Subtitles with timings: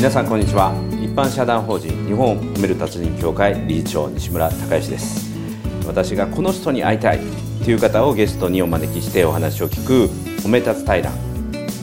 [0.00, 0.72] 皆さんこんにちは。
[0.92, 5.30] 一般社団法人日本を褒める達人協会理事長西村孝之です。
[5.86, 7.20] 私がこの人に会いたい
[7.62, 10.06] という方をゲストにお招きしてお話を聞く
[10.42, 11.12] 褒め立つ対談。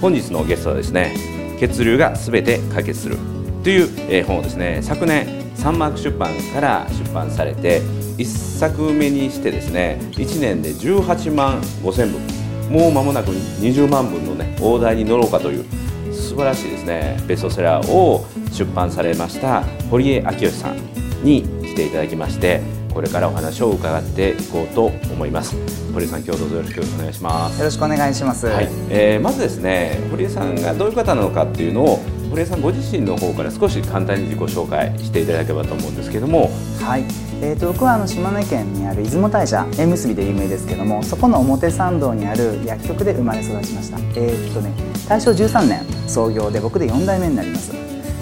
[0.02, 1.16] 本日のゲストはですね
[1.60, 3.18] 血流がすべて解決する
[3.64, 7.82] という、本をですね昨年サンマーク出版から出版されて
[8.18, 12.74] 1作目にしてですね1年で18万5000部。
[12.74, 15.66] もう間もなく20万部のね大台に乗ろうかという
[16.38, 17.18] 素晴らしいですね。
[17.26, 20.78] ベストセラーを出版されました堀江明義さん
[21.24, 22.62] に来ていただきまして
[22.94, 25.56] これからお話を伺っていこうと思います。
[25.96, 27.58] 堀江さん今日どうぞよろしくお願いします。
[27.58, 28.70] よろしくお願いします、はい。
[28.92, 36.52] えー、まずですね堀江さんがどういう方なのかっていうのを堀江さんご自身の方から少し簡単に自己紹介していただければと思うんですけども。
[36.80, 37.04] はい。
[37.42, 43.98] えーと、僕はあの島根県にある出雲大社縁結びで有名ですけどもそこの表参道にある薬局で生まれ育ちました。
[44.20, 47.72] えー、っとね大正13年創業で僕で4代目になります。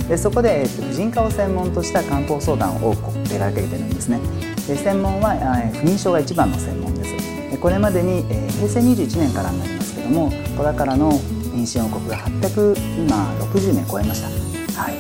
[0.08, 4.20] でそこで、えー、っと婦人科を専門とした漢方相談を多く手掛けてるんですね。
[4.68, 7.16] で専門は、えー、不妊症が一番の専門です。
[7.52, 14.82] でこれまでに、えー、平成21年からになりますけども子宝の妊娠王国が800今60名超えました。
[14.82, 14.96] はい。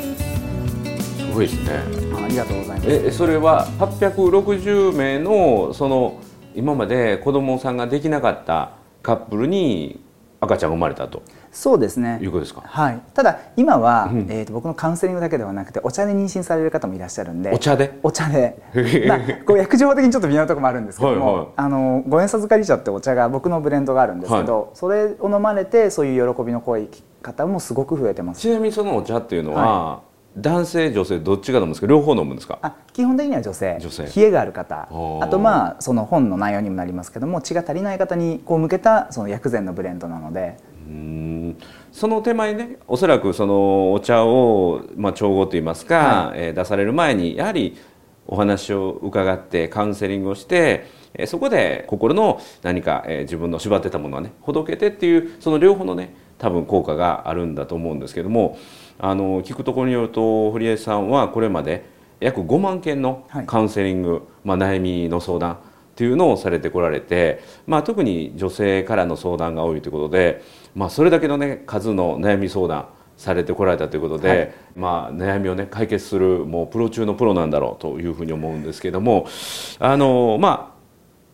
[1.19, 1.69] すごいですね。
[2.23, 2.89] ありがとうございます。
[2.89, 6.19] えそれは860名のその
[6.55, 8.71] 今まで子供さんができなかった
[9.03, 9.99] カップルに
[10.39, 11.21] 赤ちゃんが生まれたと？
[11.55, 12.19] そうですね。
[12.21, 17.51] いうことですか、はい、ただ今は、うん、えーと、僕のカウンセリングだけではなくてお茶で妊娠される方もいらっしゃるんで。
[17.51, 17.97] お茶で？
[18.03, 18.61] お茶で。
[19.07, 26.89] まあこう薬事法的にちょっと微妙なところもあるんですけどもはい、あの五円授かり茶ってお茶が僕のブレンドがあるんですけど、はい、それを飲まれてそういう喜びの濃い
[27.21, 28.41] 方もすごく増えてます。
[28.41, 30.01] ちなみにそのお茶っていうのは、
[30.37, 31.87] 男性女性どっちが飲むんですか？
[31.87, 32.59] 両方飲むんですか？
[32.61, 33.77] あ基本的には女性。
[33.79, 34.03] 女性。
[34.03, 34.89] 冷えがある方。
[35.21, 41.57] あとまあその本の内容にもなりますけども血が足りない方にこう向けたその薬膳のブレンドなのでうん。
[41.91, 47.77] その手前ねおそらくそのお茶を、まあ、調合といいますか、はい、えー、出される前にやはり
[48.27, 58.57] お話を伺ってカウンセリングをしてえそこで心の何か、えー、自分の縛ってたものはねほどけてっていうその両方のね多分効果があるんだと思うんですけども
[58.99, 61.85] あの聞くところによると堀江さんはこれまで
[62.19, 65.57] 約5万件のカウンセリング、はい、まあ、悩みの相談っ
[65.95, 70.43] ていうのをされてこられて、まあ、特に女性からの相談が多いということで、
[70.75, 79.27] まあ、それだけの、ね、数の悩み相談されてこられたということで、はい、まあ、悩みを、ね、解決するもうプロ中のプロなんだろうというふうに思うんですけども
[79.79, 80.75] あの、まあ、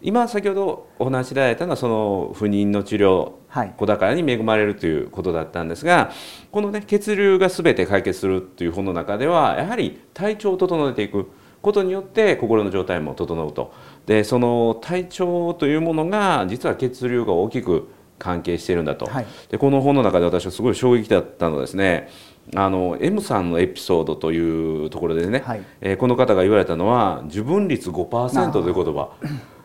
[0.04, 6.12] 今先ほどお話しいただいたのはその不妊の治療、はい、子宝に恵まれるということだったんですが
[6.52, 11.32] このね血流が全て解決するという本の中ではやはり体調を整えていく
[11.62, 13.74] ことによって心の状態も整うと。
[14.08, 17.88] でその体調というものが実は血流が大きく
[18.22, 22.10] 関係しているんだと、はい、でこの本の中で私はすごい衝撃だったのはですね
[22.56, 29.12] あの M さんのエピソードというところでね、はい、えー、この方が言われたのは自分率5%という言葉。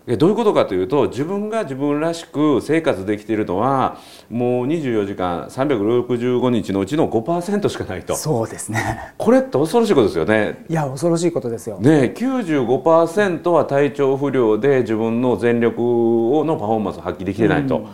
[0.06, 3.98] どういうことかというと自分が自分らしく生活できているのは
[4.30, 8.14] もう24時間365日のうちの5%しかないと。
[8.14, 9.14] そうですね。
[9.18, 10.64] これって恐ろしいことですよね。
[10.68, 11.80] いや恐ろしいことですよ。
[11.80, 17.78] ね95%は体調不良で自分の全力のパフォーマンスを発揮できてないと。
[17.78, 17.86] うん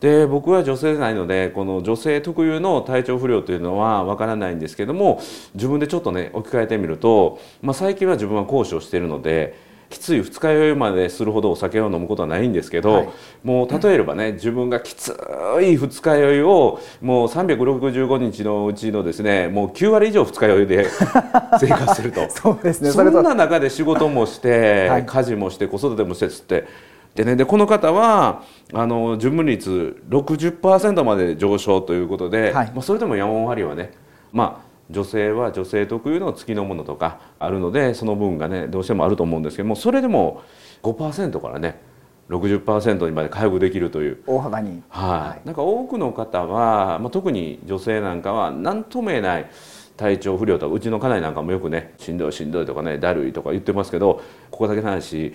[0.00, 5.20] で僕は女性でないのでこの女性特有の体調不良というのはわからないんですけども
[5.54, 13.08] 自分でちょっとね置き換えてみると、まあ、最近は自分は講師をしているのできつい二日酔いまでするほどお酒を飲むことはないんですけど、はい、
[13.42, 15.16] もう例えばね自分がきつ
[15.62, 20.86] い二日酔いをもう365日のうちのですねもう9割以上二日酔いで
[21.58, 22.28] 生活すると。
[22.28, 22.90] そうですね。
[22.90, 26.66] そんな中で仕事もして、はい、家事もして子育てもしてつって
[27.18, 27.36] でね。
[27.36, 28.42] でこの方は
[28.72, 33.92] あの純分率60%まで上昇ということで、はい、まあ、それでも山割はね
[34.32, 40.42] まあ女性は女性特有の月のものとかあるのでその分がねどうしてもあると思うんですけどもそれでも
[40.82, 41.80] 5%からね
[42.30, 44.22] 60%にまで回復できるという。
[44.26, 49.50] 大幅に、はい、なんか多くの方は、まあ、特に女性なんかは何とも言えない
[49.96, 55.32] 体調不良とかうちの家内なんかもよくねしんどいしんどいとかねだるいとか言ってますけどここだけの話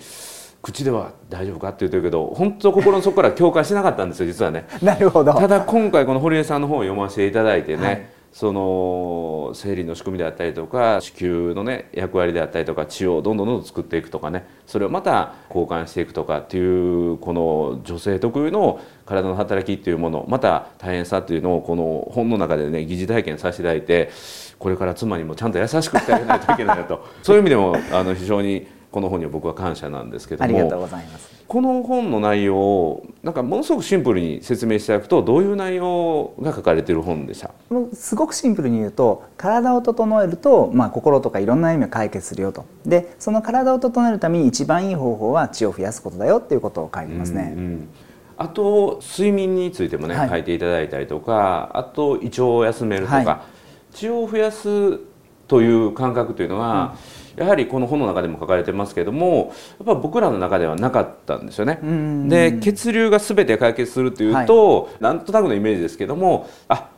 [0.64, 4.66] 口では大丈夫かって言ってるけど本当心の底から共感しなかったんですよ実はね。
[4.82, 5.34] なるほど。
[5.34, 8.06] ただ今回この堀江さんの本を読ませていただいてね、はい。
[8.32, 24.10] その生理の仕組みであったりとか子宮のね役割であったりとか血をどんどんどんどん作っていくとかねそれをまた交換していくとかっていうこの女性特有の体の働きっていうものまた大変さっていうのをこの本の中でね疑似体験させていただいて
[24.58, 27.06] これから妻にもちゃんと優しくしてあげないといけないなと。
[27.22, 31.34] そういう意味でもあの非常にこの本には僕は感謝なんですけどありがとうもございます。
[31.48, 37.50] この本の内容をなんかものすごくシンプルに説明していただくとどういう内容が書かれている本でした？
[37.70, 42.66] もうすごくシンプルに言うと体を整えると、まあ、心とかいろんな悩みを解決するよと。
[42.86, 47.90] でその体を整えるために一番いい方法は血を増やすことだよっていうことを書いてますね、うんうん。
[48.38, 50.30] あと睡眠についてもね、はい。
[50.30, 53.44] 書いていただいたりとかあと胃腸を休めるとか、は
[53.92, 53.96] い。
[53.96, 55.00] 血を増やす
[55.48, 56.96] という感覚というのは、
[57.36, 61.80] やはりこの本の中でも書かれてますけどもやっぱ僕らの中ではなかったんですよね。
[61.82, 62.30] うん。
[62.30, 66.90] で血流が全て解決するというと、なんとなくのイメージですけどもあ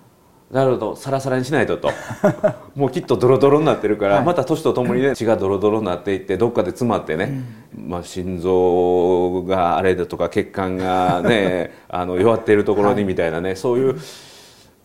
[0.52, 1.90] なるほどサラサラにしないとと。
[2.76, 4.26] もうきっとドロドロになってるから、はい。
[4.26, 7.42] また年とともにね血がドロドロになっていってどっかで詰まってね、
[7.76, 13.96] まあ、心臓があれだとか血管がね あの弱っているところにみたいなね、そういう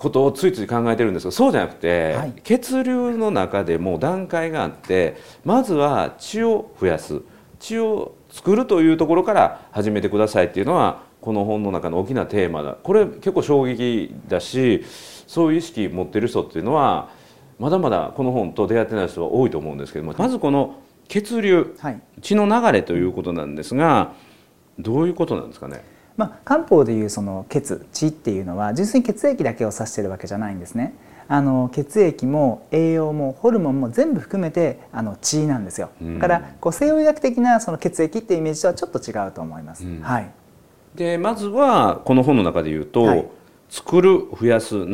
[0.01, 2.33] ことをついつい考えてるんですけどそうじゃなくて、はい。
[2.43, 7.21] 血流の中でも段階があってまずは血を増やす。
[7.59, 12.79] 血を作るというところから始めてくださいっていうのはこの本の中の大きなテーマだ。
[12.83, 14.85] これ結構衝撃だし
[15.27, 17.11] そういう意識持ってる人っていうのは
[17.59, 22.01] まだまだこの本と出会ってない人は多いと思うんですけどもまずこの血流はい。
[22.23, 24.15] 血の流れということなんですが
[24.79, 25.85] どういうことなんですかね？
[26.21, 30.95] まあ、漢方でいうその血血っていうのは純粋に血液だけを指してるわけじゃないんですね。
[31.29, 35.89] あの血液も栄養もホルモンも全部含めてあの血なんですよ。
[36.03, 36.15] うん。
[36.19, 40.01] だからこう西洋医学的なその血液っていうイメージとはちょっと違うと思います、うん。
[40.03, 40.31] はい。
[40.95, 43.27] でまずはこの本の中で言うと、はい。
[43.71, 44.85] 作る増やす流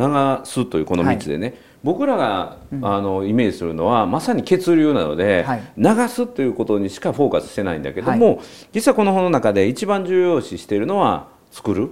[0.44, 1.54] すというこの3つでね、
[1.86, 5.62] 僕らが、あのイメージするのはまさに血流なので、はい。
[5.76, 8.42] 流すということにしかフォーカスしてないんだけども、
[8.72, 11.88] 実はこの本の中で一番重要視しているのは作る、ね。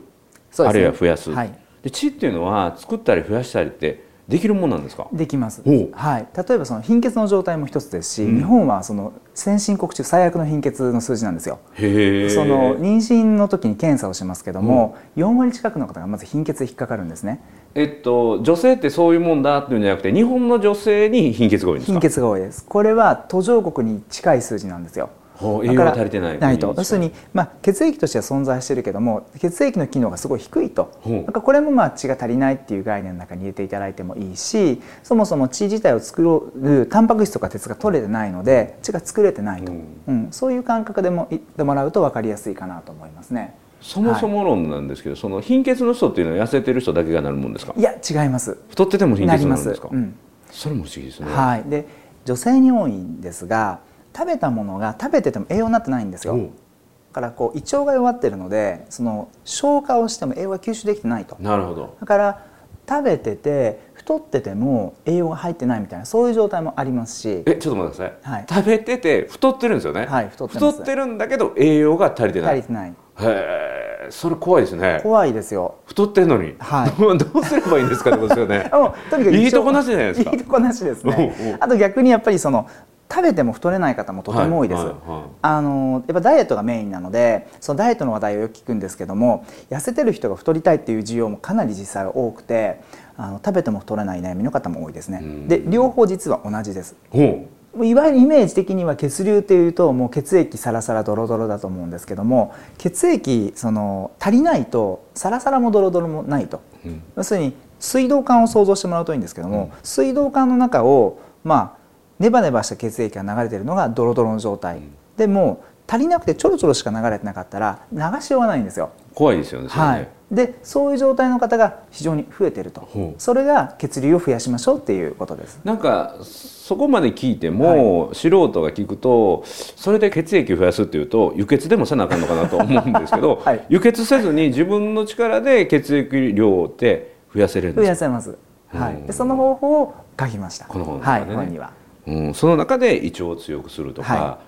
[0.58, 1.56] あるいは増やす、はい。
[1.84, 5.06] で血っていうのは作ったり増やしたりってできるもんなんですか？
[5.12, 5.62] できます。
[5.92, 8.36] はい、例えばその貧血の状態も一つですし、うん。
[8.38, 11.58] 日本はその先進国中最悪の貧血の数字なんですよ。
[11.76, 17.40] その妊娠の時に検査をしますけども、4割近くの方がまず貧血で引っかかるんですね。
[17.74, 21.92] えっと、女性ってそういうもんだっていうんじゃなくて日本の女性に貧血が多いんですか？
[21.92, 22.64] 貧血が多いです。
[22.64, 25.10] これは途上国に近い数字なんですよ
[25.44, 26.38] ほう栄養が足りてない。
[26.38, 26.74] ないと。
[26.76, 30.92] 要するに、まあ、血液としては存在してるけども血液の機能がすごい低いと。
[31.04, 39.84] なんかこれもまあ血が足りないっていう概念の中に入れていただいてもいいしそもそも血自体を作るタンパク質とか鉄が取れてないので血が作れてないと、うん。
[40.06, 40.28] うん。
[40.30, 43.54] そういう感覚でも言ってもらうと分かりやすいかなと思いますね。
[43.80, 47.74] そもそも論なんですけど、その貧血の人っていうのは痩せてる人だけがなるもんですか？
[47.76, 48.56] いや違います。
[48.70, 50.14] 太ってても貧血になるんですか、うん。
[50.50, 51.86] それも不思議ですね、はい、で
[52.24, 53.80] 女性に多いんですが
[54.16, 56.36] 食べたものが食べてても栄養になってないんですよ。
[56.36, 61.36] だからこう胃腸が弱ってるのでその消化をしても栄養が吸収できてないと。
[61.40, 61.96] なるほど。
[62.00, 62.46] だから
[62.88, 67.42] 食べてて太ってても栄養が入ってないみたいなそういう状態もありますし。
[67.46, 68.46] えちょっと待ってください、はい。
[68.48, 70.96] 食べてて太ってるんですよね、はい太ってます。
[70.96, 72.58] るんだけど栄養が足りてない。
[72.58, 72.90] 足りてない。
[72.90, 73.74] へえ
[74.10, 75.00] それ怖いですね。
[75.02, 75.76] 怖いですよ。
[75.86, 76.90] 太ってるのに、はい。
[77.18, 78.68] どうすればいいんですかってことですよね。
[78.72, 80.30] もうとにかくいいとこなしじゃないですか。
[80.30, 81.56] いいとこなしですね。
[81.60, 82.66] あと逆にやっぱりその
[83.10, 85.28] 食べても太れない方もとても多いです、はいはいはい。
[85.42, 92.80] あのやっぱダイエットがメインなのでそのダイエットの話題をよく聞くんですけども痩せてる人が太りたいっていう需要もかなり実際は多くて
[93.16, 95.20] あの食べても太らない悩みの方も多いですね。
[95.22, 95.48] うん。
[95.48, 96.96] で両方実は同じです。
[97.10, 97.46] ほ
[97.82, 107.02] いわゆるイメージ的には血流っていうともう血液サラサラドロドロだと思うんですけども血液その足りないとサラサラもドロドロもないと、う、うん。
[107.16, 109.78] 要するに水道管を想像してもらうといいんですけども、うん。
[109.82, 111.83] 水道管の中をまあ
[112.18, 114.94] ネバネバした血液が流れているのがドロドロの状態、うん。
[115.16, 118.90] でも足りなくてちょろちょろしか流れてなかったら流しようがないんですよ。
[119.14, 119.70] 怖いですよねね。
[119.70, 122.88] はい、でそういう状態の方が非常に増えてると。
[123.18, 125.60] それが血流を増やしましょうっていうことです。
[125.62, 133.64] なんかそこまで聞いても、素人が聞くとそれで血液を増やすっていうと輸血でもせなあかんのかなと思うんですけど、 はい。
[133.68, 138.38] 輸血せずに自分の力で血液量って増やせれるん増ですか、やせます。
[138.68, 140.64] はうんい、でその方法を書きました。
[140.64, 141.83] この本のはい、本には。
[142.06, 144.38] うん、その中で胃腸を強くするとか、は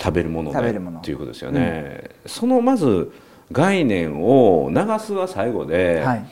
[0.00, 3.12] 食べるものでっていうことですよね、そのまず
[3.52, 6.26] 概念を流すは最後で、はい、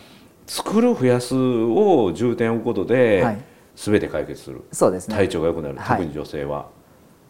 [0.47, 3.45] 作る増やすを重点を置くことで、はい。
[3.75, 4.63] 全て解決する。
[4.71, 5.17] そうですね。
[5.17, 5.97] 体調が良くなる、はい。
[5.97, 6.69] 特に女性は。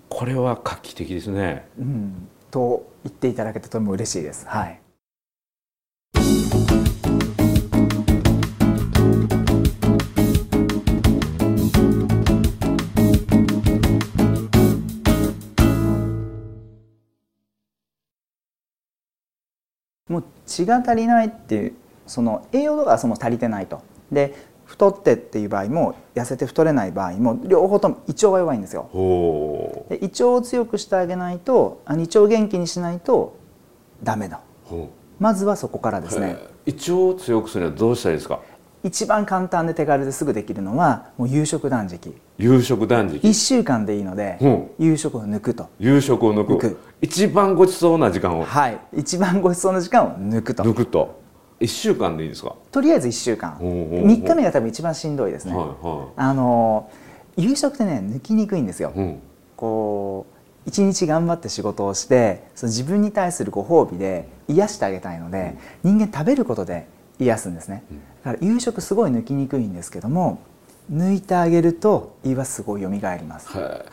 [0.08, 1.68] これは画期的ですね。
[1.78, 4.46] うん、と言っていただけてとても嬉しいです。
[4.48, 4.81] はい。
[20.12, 21.72] もう血が足りないっていう
[22.06, 23.80] その栄養とかはそも足りてないと。
[24.12, 28.88] で太ってっていう場合も痩せて太れない場合も両方とも胃腸が弱いんですよ。
[28.92, 33.36] ほで胃腸を強くしてあげないと胃腸を元気にしないと
[34.02, 34.40] ダメだ。
[35.18, 36.36] まずはそこからでうすね。
[36.64, 38.40] 胃腸を強くするにはどうしたらいいですか？
[38.84, 42.14] 一番簡単で手軽ですぐできるのはもう夕食断食。
[42.38, 43.26] 夕食断食。
[43.26, 44.70] 1週間でいいので、うん。
[44.78, 45.68] 夕食を抜くと。
[45.78, 46.78] 夕食を抜く。
[47.00, 48.44] 一番ごちそうな時間を。
[48.44, 48.78] はい。
[48.92, 50.64] 一番ごちそうな時間を抜くと。
[50.64, 51.20] 抜くと。
[51.60, 52.56] 1週間でいいですか？
[52.72, 53.56] とりあえず1週間。
[53.60, 56.90] おうおうおう3日目が多分一番しんどいですね、はいはあの
[57.36, 59.18] 夕食ってね抜きにくいんですよ、いうん。
[59.54, 60.26] こ
[60.66, 66.88] う一日頑張って仕事をしてその自分に対するご褒美で癒してあげたいので、人間食べることで
[67.20, 67.84] 癒すんですね、
[68.24, 70.40] だから夕食すごい抜きにくいんですけども
[70.92, 73.48] 抜いてあげると胃はすごい蘇ります。
[73.48, 73.84] は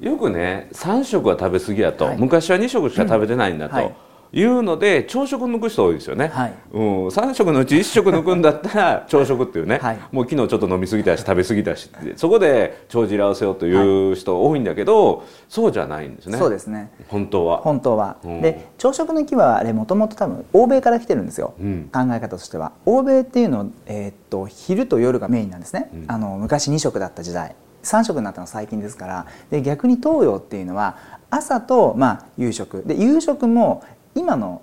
[0.00, 0.04] い。
[0.04, 2.18] よくね3食は食べ過ぎやと、はい。
[2.18, 3.94] 昔は2食しか食べてないんだと、はい
[4.32, 6.54] いうので朝食抜く人多いですよね、はい。
[6.72, 9.98] うん、3食のうち1食抜くんだったら朝食っていうね、はい。
[10.10, 16.38] もう昨日ちょっと飲み過ぎたし食べ過ぎたしってそこで帳尻合わせようという人多いんだけど、そうじゃないんですね。
[16.38, 16.90] そうですね。
[17.08, 17.58] 本当は。
[17.58, 18.40] 本当は、うん。
[18.40, 21.90] で朝食抜きはあれもともと多分欧米から来てるんですよ、うん。
[21.92, 22.72] 考え方としては。
[22.86, 26.04] 欧米っていうのは、えーっと昼と夜がメインなんですね、うん。
[26.08, 27.54] あの昔2食だった時代。
[27.82, 29.26] 3食になったのは最近ですから。
[29.50, 30.96] で逆に東洋っていうのは
[31.30, 32.84] 朝と、まあ、夕食。
[32.86, 33.82] で夕食も
[34.14, 34.62] 今の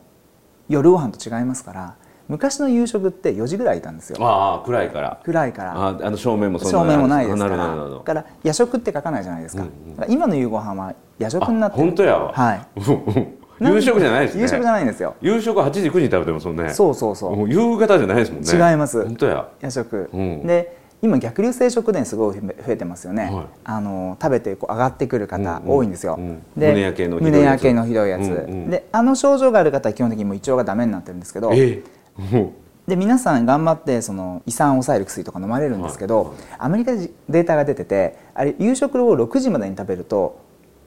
[0.68, 1.96] 夜ご飯と違いますから
[2.30, 4.18] 昔の夕食って4時ぐらいいたんですよ。
[4.24, 5.20] ああ暗いから。
[5.24, 5.74] 暗いから。
[5.76, 7.58] ああの照明もそん照明もないですから。
[7.58, 9.96] だから夜食って書かないじゃないですか,、うんうん。
[9.96, 12.20] だから今の夕ご飯は夜食になって本当や。
[12.20, 12.68] わはい。
[13.62, 14.44] 夕食じゃないですね。
[14.44, 15.16] 夕食じゃないんですよ。
[15.22, 16.70] 夕食8時9時に食べてますもんね。
[16.70, 17.50] そうそうそう。
[17.50, 18.72] 夕方じゃないですもんね。
[18.72, 19.04] 違います。
[19.04, 19.48] 本当や。
[19.60, 20.46] 夜食、うん。
[20.46, 23.46] で今逆流性食伝すごい増えてますよね、はい。
[23.64, 26.42] あの食べてこう上がってくる方うんうん多いんですよ、うん。
[26.58, 27.42] で胸焼けのひどいやつ。
[27.42, 31.82] 胸焼けのひどいやつ、うんうんであの症状がある方は基本的にもう胃腸がダメになってるんですけどえ
[32.18, 32.36] え。
[32.36, 32.54] も
[32.88, 40.42] で皆さん頑張ってその胃酸を抑える薬とか飲まれるんですけど、はいアメリカでデータが出ててあれ夕食を6時までに食べると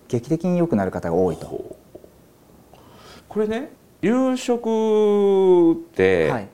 [0.08, 2.76] 劇的に良くなる方が多いと、う。
[3.28, 3.70] これね
[4.02, 6.48] 夕食って、はい、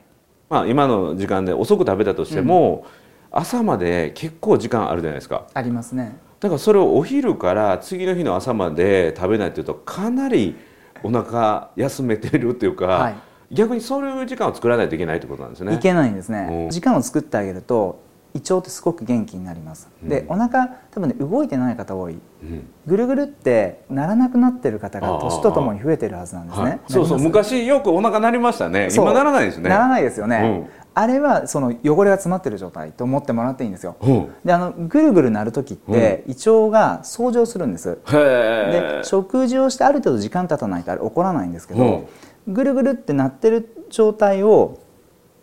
[0.49, 2.85] まあ、今の時間で遅く食べたとしても、
[3.31, 5.47] 朝まで結構時間あるじゃないですか。
[5.53, 6.17] ありますね。
[6.39, 10.55] だからそれをお昼から次の日の朝まで食べないっていうとかなり
[11.03, 13.15] お腹休めてるっていうか、はい。
[13.51, 15.73] 逆にそういう時間を作らないといけないってことなんですね。
[15.73, 17.99] いけないんですね、うん時間を作ってあげると
[18.35, 20.31] 胃腸ってすごく元気になります、でうん。
[20.33, 22.19] お腹多分ね動いてない方多い。
[22.43, 22.69] うん。
[22.85, 28.89] ぐるぐるってならなくなってる方が年とともに増えてるはずなんですね、はい、そうそう昔よくお腹鳴りましたね。
[28.95, 29.69] 今ならないですね。
[29.69, 33.95] ならないですよね、うんあれはその汚れが詰まってる状態と思ってもらっていいんですよ。
[34.01, 34.09] う。
[34.09, 37.99] んであのぐるぐるなる時って胃腸が掃除をするんです。
[38.05, 42.09] で食事をしてある程度時間経たないとあれ起こらないんですけど、
[42.49, 44.79] ぐるぐるってなってる状態を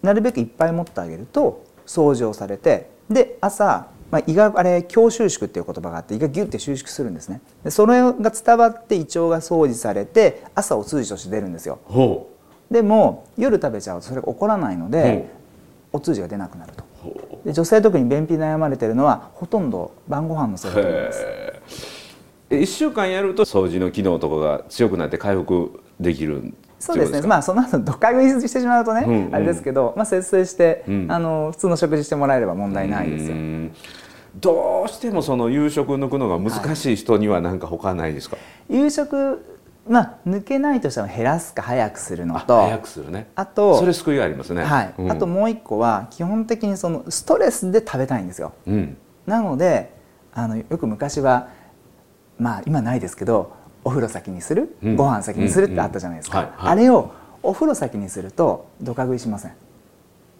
[0.02, 7.40] なるべくいっぱい持ってあげると掃除をされてで朝、まあ、胃があれ強収縮っていう言葉があって胃がギュッて収縮するんですね。
[7.64, 11.78] でそれが伝わって胃腸が掃除されて朝お通じとして出るんですよ。
[11.84, 12.28] ほ
[12.70, 15.28] でも夜食べちゃうとそれが起こらないので、
[15.92, 16.84] お通じが出なくなると。
[17.44, 21.22] で女性特に便秘で悩まれてるのはほとんど晩ご飯のせいだと思います。
[21.22, 21.60] へ
[22.50, 27.22] え1週間やると掃除の機能とかが強くなって回復できるそうですね。
[27.22, 29.34] かまあその後どっか食いしてしまうとね、うんうん。
[29.34, 31.06] あれですけど、まあ、節制して、うん。
[31.10, 33.38] あの普通の食事してもらえれば問題ないですよう。
[33.38, 33.72] ん。
[34.36, 38.36] どうしてもその夕食抜くのが難しい人には何か他ないですか、
[38.68, 39.55] 夕食
[39.88, 43.28] まあ抜けないとしても減らすか早くするのあと早くするね。
[43.34, 44.64] あとそれ救いがありますね。
[44.64, 44.94] はい。
[44.98, 45.12] うん。
[45.12, 48.52] あともう一個は基本的にそのストレスで食べたいんですよ。
[48.66, 48.96] うん。
[49.26, 49.92] なので
[50.32, 51.48] あのよく昔は
[52.38, 54.96] まあ今ないですけどお風呂先にする、うん。
[54.96, 57.12] ご飯先にするってあったじゃないですか、あれを
[57.42, 59.52] お風呂先にするとどか食いしません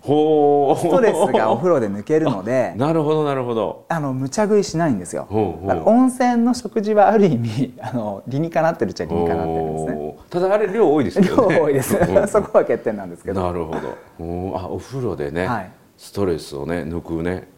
[0.06, 3.86] ほうストレスがお風呂で抜けるのでなるほどなるほど。
[3.88, 5.26] あの無茶食いしないんですよ。
[5.30, 10.16] 温泉の食事はある意味 あの理にかなってるっちゃ理にかなってるんですね。
[10.30, 11.28] ただあれ量多いですね。
[11.28, 11.96] 多いです。
[11.96, 13.42] うん そこは欠点なんですけど。
[13.42, 13.78] なるほど。
[14.20, 14.58] おー。
[14.58, 15.70] あお風呂でね、はい。
[15.96, 17.48] ストレスをね抜くね。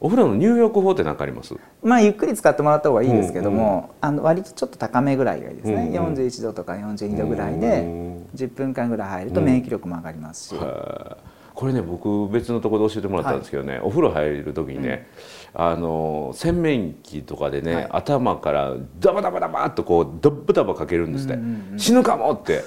[0.00, 1.56] お風呂の入浴法って何かあります？
[1.82, 6.14] まあゆっくり使ってもらった方がいいですけども、あの割とちょっと高めぐらいがいいですね、うんうん。
[6.14, 7.84] 41度とか42度ぐらいうんで
[8.36, 15.08] 10分間ぐらい入ると免疫力も上がりますし、はいこれね僕別のところで教えてもらったんですけどね、お風呂入る時にね、
[15.52, 17.88] あの洗面器とかでね、はい。
[17.94, 22.62] 頭からダバダバダバっとこうドッブダバかけるんですって、うんうんうん死ぬかもって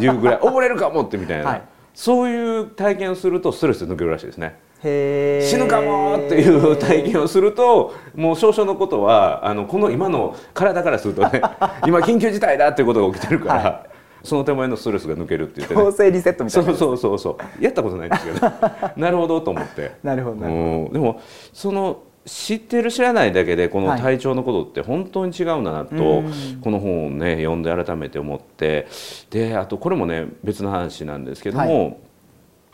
[0.00, 1.62] いうぐらい 溺れるかもってみたいな、はい。
[1.92, 4.58] そういう体験をするとストレス抜けるらしいですね。
[4.80, 11.42] 死ぬかもっていう体験をするともう少々のことはあのこの今の体からするとね
[11.86, 13.91] 今緊急事態だっていうことが起きてるから、は
[14.24, 17.64] その手前のストレスが抜けるって言って、ね、強制リセットみたいなそうそうそうそう。
[17.64, 18.40] やったことないんですけど
[18.96, 19.92] なるほどと思って。
[20.02, 20.92] なるほどなるほうん。
[20.92, 21.20] でも
[21.52, 26.32] その知ってる知らないだけでこの体調のことって本当に違うんだなと、うん。
[26.60, 28.86] この本をね読んで改めて思って。
[29.30, 31.92] であとこれもね別の話なんですけども、は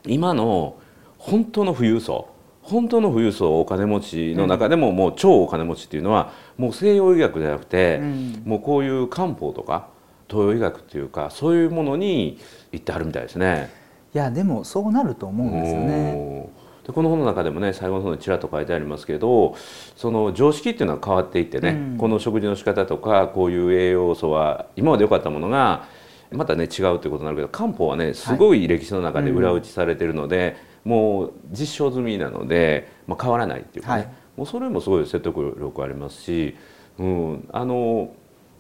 [0.07, 0.77] 今の
[1.17, 2.29] 本当の富裕層
[2.63, 8.43] 本当の富裕層お金持ちの中でももう超お金持ちっていうのはもう西洋医学じゃなくて、うん。
[8.45, 9.89] もうこういう漢方とか
[10.29, 12.39] 東洋医学っていうかそういうものに
[12.73, 13.71] 行ってはるみたいですね。
[14.15, 16.49] いやでもそうなると思うんですよね。
[16.87, 19.57] でこの本の中でもね最後の方にちらっと書いてありますけど
[19.97, 21.99] その常識っていうのは変わっていってね、うん。
[21.99, 25.85] この食事の仕方とかこういう栄養素は今まで良かったものが
[26.31, 34.13] またね違うということになるけど漢方はねすごい歴史の中で裏打ちされてるので、もう実証済みなので、まあ、変わらないっていうかね、はい。
[34.37, 36.57] もうそれもすごい説得力ありますし、
[36.99, 38.11] うん、あの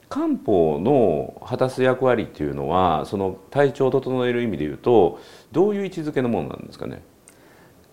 [0.08, 5.20] 漢方の果たす役割っていうのはその体調を整える意味でいうと
[5.52, 7.02] どういう位置づけのものなんですかね？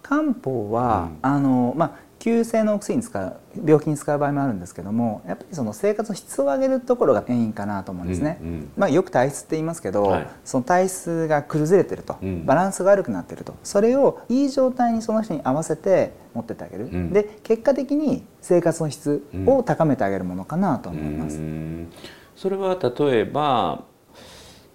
[0.01, 10.27] 漢方は、うんあのまあ急性のお薬に使う病気に使う場合もあるんですけどもやっぱりその生活の質を上げるところがメインかなと思うんですね、うんうんまあ、よく体質って言いますけど、はい。
[10.43, 12.45] その体質が崩れてると、うん。
[12.45, 17.13] バランスが悪くなってるとそれをいい状態にその人に合わせて持ってってあげる、ん。
[17.13, 21.91] で結果的に生活の質を高めてあげるものかなと思います、うん。
[22.35, 23.83] それは例えば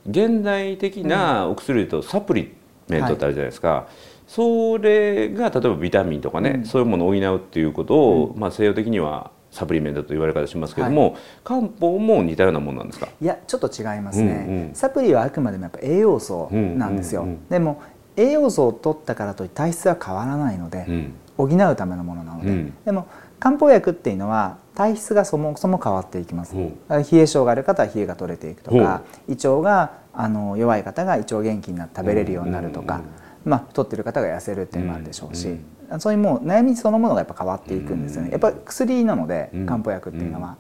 [0.09, 2.55] 現代的なお薬とサプリ
[2.89, 3.87] メントってあるじゃないですか、
[4.31, 6.65] それが例えばビタミンとかね、うん。
[6.65, 13.09] そういうものを補うっていうことを、まあ、西洋的にはサプリメントと言われ方しますけども、漢方も似たようなものなんですか？
[13.21, 14.75] いやちょっと違いますね、うんうん。
[14.75, 17.83] サプリはあくまでもやっぱ栄養素なんですよ、うんうんうんでも
[18.17, 21.15] 栄養素を取ったからといって体質は変わらないので、うん。
[21.37, 22.75] 補うためのものなので、うん。
[22.85, 23.09] でも
[23.41, 26.65] 漢方薬っていうのは体質がそもそも変わっていきます、ほう。
[26.89, 35.65] だから冷え性がある方は冷えが取れていくとか胃腸があの弱い方が胃腸元気になって食べれるようになるとか、うんまあ、太ってる方が痩せるっていうのもあるでしょうし、うん
[35.99, 38.31] そういうもう悩みそのものがやっぱ変わっていくんですよね。
[38.31, 39.67] やっぱり薬なのでうん。
[39.67, 40.57] 漢方薬っていうのは。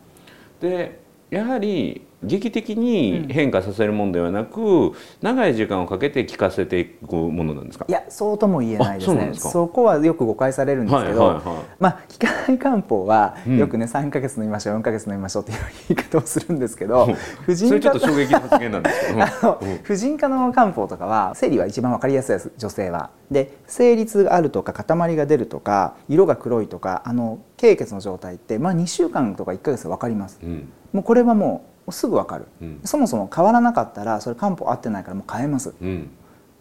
[0.60, 7.87] でやはり劇的に変化させるものではなく、長い時間をかけて効かせていくものなんですか？
[7.88, 9.30] いやそうとも言えないですね。
[9.32, 11.56] あそこはよく誤解されるんですけど、はいはいはい。
[11.78, 13.56] まあ効かない漢方はうん。
[13.58, 15.58] よくね、3か月飲みましょう4か月飲みましょうっていう
[15.97, 17.06] 言い方をするんですけど
[17.47, 17.99] 婦それ人科
[19.82, 23.10] 婦人科の漢方とかは生理は一番わかりやすいです女性は。
[23.30, 30.38] で生理痛があるとか塊が出るとか色が黒いとかあの経血の状態って、まあ、2週間とか1か月で分かります。
[30.43, 32.80] うんもうこれはもうすぐ分かる、うん。
[32.84, 35.74] そもそも変わらなかったらそれ漢方合ってないからもう変えます。
[35.80, 36.10] うん。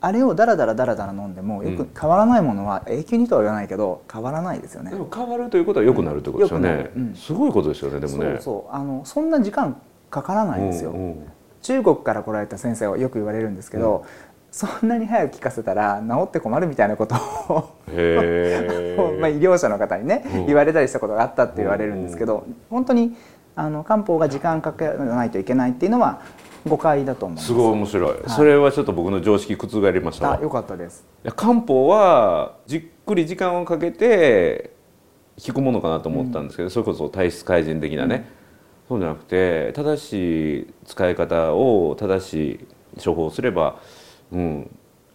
[0.01, 1.89] あれをダラダラダラダラ飲んでもよくうん。
[1.99, 4.91] 変わらないものは永久にとは言わないけど変わらないですよね。
[4.91, 4.97] で。
[4.97, 6.91] も変わるということは良くなるということですよね、良くなる。
[6.95, 7.15] うん。
[7.15, 8.29] すごいことですよねでもね。
[8.35, 8.75] そうそう。
[8.75, 10.93] あのそんな時間かからないんですよ。
[11.61, 14.05] 中国から来られた先生はよく言われるんですけど、
[14.51, 17.15] そんなに早く聞かせたら治って困るみたいなこと
[17.49, 20.45] をへ まあ、医え療者の方にね、うん。
[20.47, 23.15] 言われたりしたことがあったって言われるんですけど、本当に
[23.59, 26.21] あの漢方が時間かけないといけないっていうのは
[26.65, 27.47] 誤解だと思います。
[27.47, 31.05] すごい面白い、それはちょっと僕の常識覆りましたわあよかったです。
[31.25, 34.73] いや漢方はじっくり時間をかけて
[35.45, 38.29] 効くものかなと思ったんですけど、それこそ体質改善的なね、
[38.87, 42.33] そうじゃなくて正しい使い方を正し
[42.97, 43.81] い処方をすれば、
[44.31, 44.69] うん、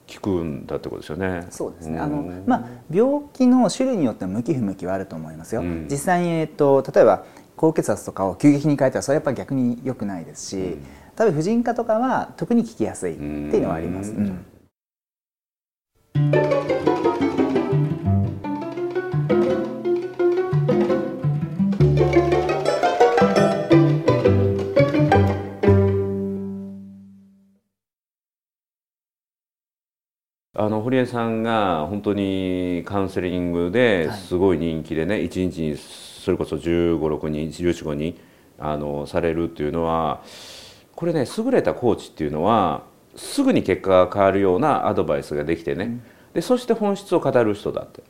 [0.06, 1.46] 効くんだってことですよね。
[1.48, 1.96] そうですね。
[1.96, 5.62] んあのまあ病気の種類によって向き不向きはあると思いますよ。
[5.62, 7.24] うん実際にえっと例えば
[7.56, 10.86] 高血圧とかを急激に変えたらそれはやっぱり逆に良くないですし、うん。
[11.16, 14.12] 多分婦人科とかは特に効きやすいっていうのはあります。
[14.12, 14.18] うん。
[14.18, 14.46] うん
[30.56, 35.76] あの堀江さんが本当にカウンセリングですごい人気でね、一日に
[36.24, 38.18] それこそ1 5 6人1415人
[38.58, 40.22] あのされるっていうのは
[40.96, 42.84] これね優れたコーチっていうのは
[43.14, 46.00] すぐに結果が変わるようなアドバイスができてね、
[46.32, 48.02] でそして本質を語る人だって。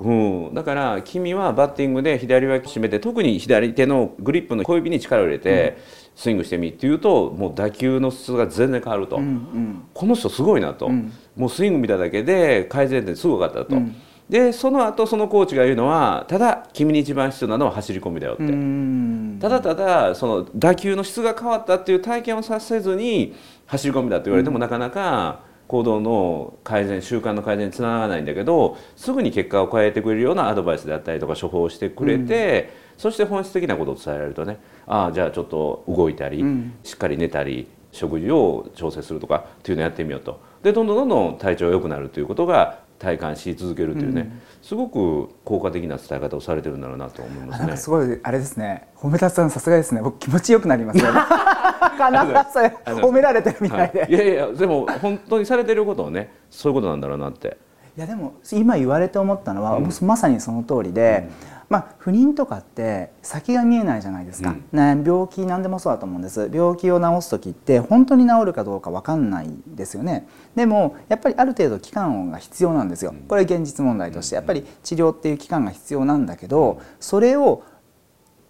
[0.00, 0.12] う
[0.50, 5.78] ん、だから君はバッティングで左脇締めて特に左手のグリップの小指に力を入れて
[6.16, 9.84] スイングしてみっていうともう打球の質が全然変わると、うんうん。
[9.92, 11.12] この人すごいなと、うん。
[11.36, 13.94] もうスイング見ただけで改善点すごかったと、うん
[14.28, 19.38] でその後そのコーチが言うのはただ君に一番必要なのは走り込みだよって、うん。
[19.40, 23.34] ただただその打球の質が変わったっていう体験をさせずに
[23.66, 34.58] 走り込みだって言われても、なかなか行動の改善習慣の改善につながらないんだけどすぐに結果を変えてくれるようなアドバイスであったりとか処方をしてくれて、そして本質的なことを伝えられるとね。
[34.86, 36.74] ああじゃあちょっと動いたり、うん。
[36.82, 40.40] しっかり寝たり食事を調整するとかっていうのをやってみようと。
[40.62, 47.76] でどんどんどんどん体調が良くなるということが体感し続けるというね、うん、すごく効果的な伝え方をされてるんだろうなと思いますね。
[47.76, 48.88] すごいあれですね。
[48.96, 50.00] 褒めたつさんさすがですね。
[50.02, 51.20] 僕気持ちよくなりますよね。
[51.94, 57.56] 必ず褒められてるみたいで、はい、いやいやでも本当にされてることをねそういうことなんだろうなって。
[57.96, 66.50] いやでも今言われて思ったのは、うん、まさにその通りで、うんまあ、不妊とかって先が見えないじゃないですか、うん、ね、病気何でもそうだと思うんです。
[66.52, 70.26] 病気を治す時って本当に治るかどうか分かんないですよね。
[70.54, 73.14] でもやっぱりある程度期間が必要なんですよ。
[73.28, 74.34] これ現実問題として。
[74.34, 77.62] やっぱり治療っていう期間が必要なんだけどそれを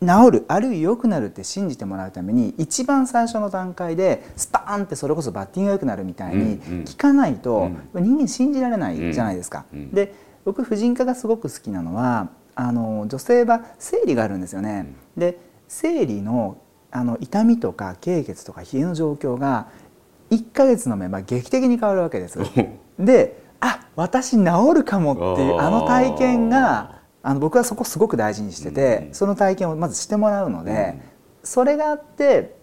[0.01, 9.65] 治るあるいは良くなるって信じてもらうために一番最初の段階でスパーンってそれこそバッティングが良くなるみたいに聞かないと人間信じられないじゃないですか。
[9.93, 14.95] で僕婦人科がすごく好きなのはあの女性は生理があるんですよね。
[15.17, 15.39] で
[15.69, 16.59] 生理の
[16.91, 19.67] あの痛みとか経血とか冷えの状況が
[20.31, 22.39] 1ヶ月の目ま劇的に変わるわけです。
[22.99, 31.01] であ私治るかもっていうあの体験があの僕はそこすごく大事にしてて、その体験をまずしてもらうので、
[31.43, 32.55] それがあって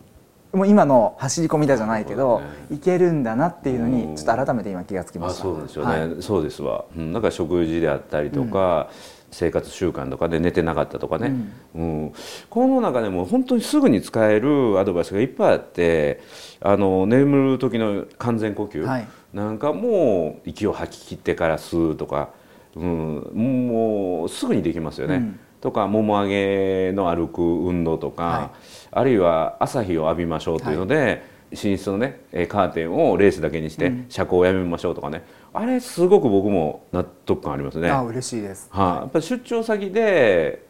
[0.54, 5.44] もう今の走り込みだじゃないけど、ね、いけるんだなっていうのにちょっと改めて今気がつきました。
[5.44, 6.86] そうですよね、はい、そうですわ。
[6.96, 11.34] うん、なんか食事であったりとか、うん生活習慣とかで寝てなかったとかね、
[11.74, 12.14] うん、うん、
[12.50, 16.22] この中でも本当にすぐに使えるアドバイスがいっぱいあって
[16.60, 22.30] あの眠る時の完全呼吸なんかも息を吐き切ってから吸うとか、
[22.76, 25.16] うん、もうすぐにできますよね。
[25.16, 28.50] うん、とかもも上げの歩く運動とか、はい、
[28.92, 31.22] あるいは朝日を浴びましょうというので、はい。
[31.52, 37.90] 寝室のねカーテンをレースだけにして遮光をやめましょうとかね、あれすごく僕も納得感ありますね。
[37.90, 38.70] あ嬉しいです。
[38.72, 40.66] はい、あ、やっぱり出張先で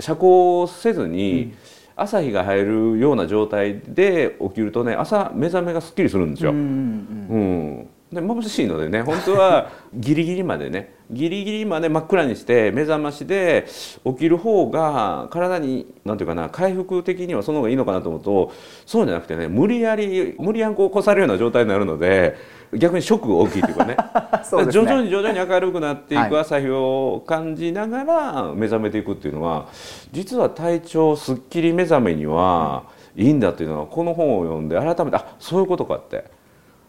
[0.00, 1.54] 遮光せずに、
[1.96, 6.50] 朝日が入るような状態で起きるとね朝目覚めがすっきりするんですよ。
[6.50, 13.66] うん、うん、で眩しいのでね本当は ギリギリまでねギリギリまで真っ暗にして目覚ましで
[14.04, 18.52] 起きる方が体に何て言うかな回復的にはその方がいいのかなと思うと
[18.86, 22.36] そうじゃなくてね無理やり無理やりこう越されるような状態になるので
[22.78, 23.96] 逆にショックが大きいというかね。
[24.64, 29.66] ね、徐々に徐々に明るくなっていく朝日を感じながら目覚めていくっていうのは
[30.12, 32.84] 実は体調すっきり目覚めには
[33.16, 36.24] いいんだっていうのはこの本を読んで改めてあそういうことかって。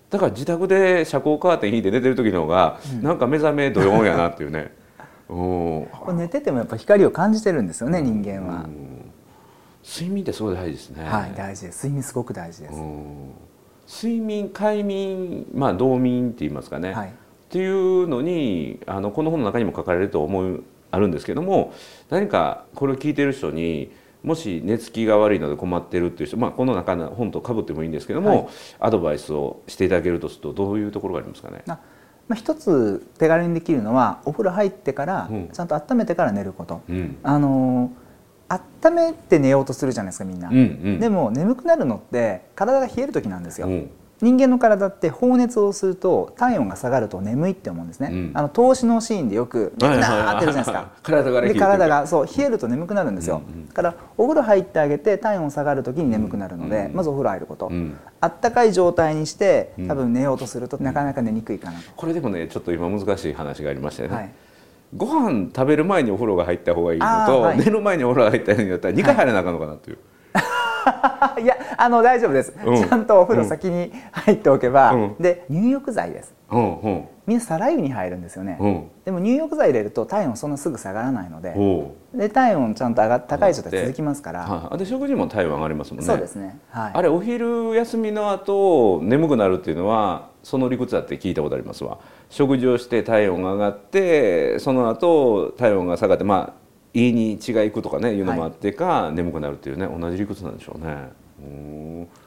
[0.10, 4.72] だから自宅で遮光カーテン引いて寝てる時の方が、うん、なんか目覚めドヨンやなっていうね。
[6.14, 8.66] 寝ててもやっぱ光を感じてるんですよね人間は。
[9.84, 11.06] 睡眠ってすごい大事ですね。
[11.06, 11.88] はい大事です。
[11.88, 12.74] 睡眠すごく大事です
[13.88, 17.12] 睡眠快眠まあ冬眠って言いますかね、はい、っ
[17.50, 21.74] ていうのにあのこの本の中にも書かれると思うあるんですけども
[22.10, 23.92] 何かこれを聞いてる人に
[24.24, 28.48] もし寝つきが悪いので困ってるっていう人、まあ、この中の本とかぶってもいいんですけども、はい、
[28.80, 31.64] アドバイスをしていただけるとするとどういうところがありますかね。
[31.68, 31.78] ま
[32.32, 37.92] あ、一つ手軽にできるのはお風呂入ってからちゃんと温めてから寝ること、うん、あの
[38.50, 43.90] 温めて寝ようとするじゃないですかみんな、うんうん、でも眠くなるのって体が冷える時なんですよ、うん。
[44.22, 50.92] 人間の体って放熱をすると体温が下がると眠いって思うんですね、うん、あの投資のシーンでよくなってるじゃないですか。
[51.04, 64.32] 体がで体がそう冷えると眠くなるんですよ、うんうん、だからお風呂入ってあげて体温下がる時に眠くなるので、うん、まずお風呂入ること、うん、あったかい状態にして多分寝ようとするとなかなか寝にくいかなと、これでもねちょっと今難しい話がありましたよね、はい
[64.96, 69.98] ご飯食べる前にお風呂が入った方がいいのと、はい、寝る前にお風呂が入ったらいいんだったら2回入らなあかんのかなという。
[70.34, 78.68] は いいやあの大丈夫です、うん、ちゃんとお風呂先に入っておけば、うん、で入浴剤です、うんうん、みんなさら湯に入るんですよね、う。
[78.68, 81.56] ん、でも入浴剤入れると体温そんなすぐ下がらないので
[82.14, 86.06] で体温ちゃんと上が高い状態続きますから、はあ、で食事も体温上がりますもんね。
[86.06, 92.00] そうですね、はい、あれお昼休みの後眠くなるっていうのはその理屈だって聞いたことありますわ。
[92.30, 101.10] 食事をして体温が上がってその後体温が下がってまあ胃に血がいくとかねいうのもあってか、はい、眠くなるっていうね同じ理屈なんでしょうね。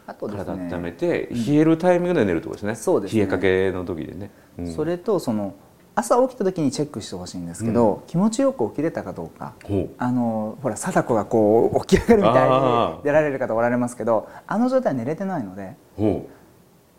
[0.07, 2.75] あとですね、体温めて冷えるタイミングで寝るってことですね。
[2.75, 3.21] そうですね。
[3.21, 4.31] 冷えかけの時でね。
[4.59, 5.55] うん、それとその
[5.95, 9.55] 朝起きた時にチェックしてほしいんですけど、うん、気持ちよく起きれたかどうか。
[9.99, 12.51] あのほら貞子がこう起き上がるみたい
[12.99, 15.77] に出られる方おられますけどあの状態は寝れてないので。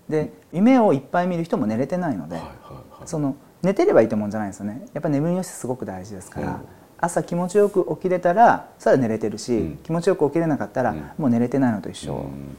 [0.10, 4.82] で夢をいっぱい見る人も寝れてないので、はいはいはい、その寝てればいいと思うんじゃないですよね。
[4.94, 6.60] やっぱ眠りの質すごく大事ですから。
[7.02, 12.58] 朝気持ちよく起きれたらそれは寝れてるし、うん、気持ちよく起きれなかったら、もう寝れてないのと一緒、うん、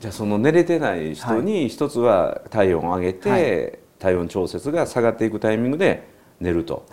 [0.00, 6.08] じゃあその寝れてない人に一つは体温を上げて、はい、体温調節が下がっていくタイミングで
[6.40, 6.86] 寝ると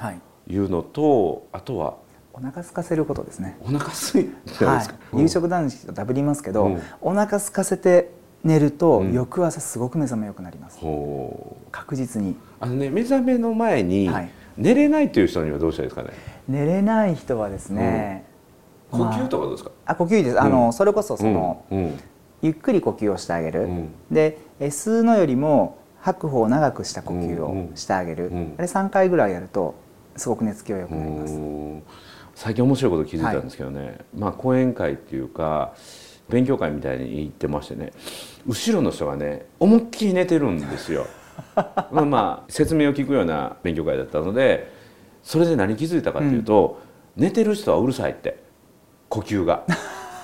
[0.47, 0.55] い。
[0.55, 1.97] うのと、はい、あとは
[2.33, 3.57] お腹空かせることですね。
[3.61, 4.29] お腹空い
[4.65, 4.83] は
[5.13, 8.11] い、夕食男子とダブりますけど、うん、お腹空かせて
[8.43, 9.13] 寝るとうん。
[9.13, 10.79] 翌朝すごく目覚め良くなります、
[11.71, 12.35] 確実に。
[12.59, 16.17] あのね目覚めの前にはい寝れないという人にはどうしたらいいですかね？
[16.47, 18.25] 寝れない人はですね、
[18.91, 20.41] 呼まあ吸とかどうですか、あ呼吸いいです。
[20.41, 20.73] あの、うん。
[20.73, 21.77] それこそその、うん。
[21.85, 21.99] うん。
[22.41, 23.89] ゆっくり呼吸をしてあげる、うん。
[24.11, 27.75] でえ吸うのよりも吐く方を長くした呼吸をうんうん。
[27.75, 28.53] してあげる、うん。
[28.57, 29.75] あれ3回ぐらいやると
[30.17, 31.83] すごく寝つきは良くなります、うん。
[32.35, 35.73] 最近面白いこと気づいたんですけどね、まあ講演会っていうか
[36.29, 37.91] 勉強会みたいに行ってましてね。
[38.47, 41.05] 後ろの人がね思いっきり寝てるんですよ
[41.91, 44.71] まあまあ説明を聞くような勉強会だったので
[45.23, 46.81] それで何気づいたかっていうと、
[47.15, 48.41] 寝てる人はうるさいって。
[49.09, 49.63] 呼吸が。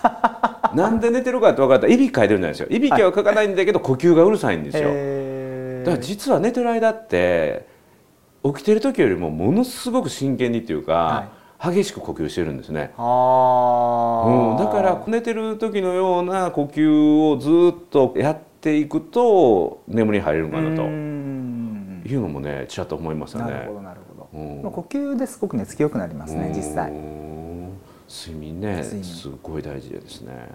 [0.74, 1.88] なんで寝てるかって分かった。
[1.88, 2.68] らいびきかいてるんじゃないですよ。
[2.70, 4.90] いびきはかかないんだけど呼吸がうるさいんですよ。
[5.86, 7.68] だから実は寝てる間って
[8.44, 11.30] 起きてる時よりもものすごく真剣にっていうか、
[11.64, 20.82] 激しく呼吸してるんですね、あうん、ーだから寝てる時のような呼吸をずっとやっていくと眠りに入れるかなと。
[22.08, 23.45] いうのもねちらっと思いましたね。
[23.45, 24.62] なるほどなるほど、うん。
[24.62, 26.91] まあ呼吸ですごく寝つき良くなりますね実際。
[26.91, 27.73] うん。
[28.08, 30.49] 睡眠ねすごい大事ですね。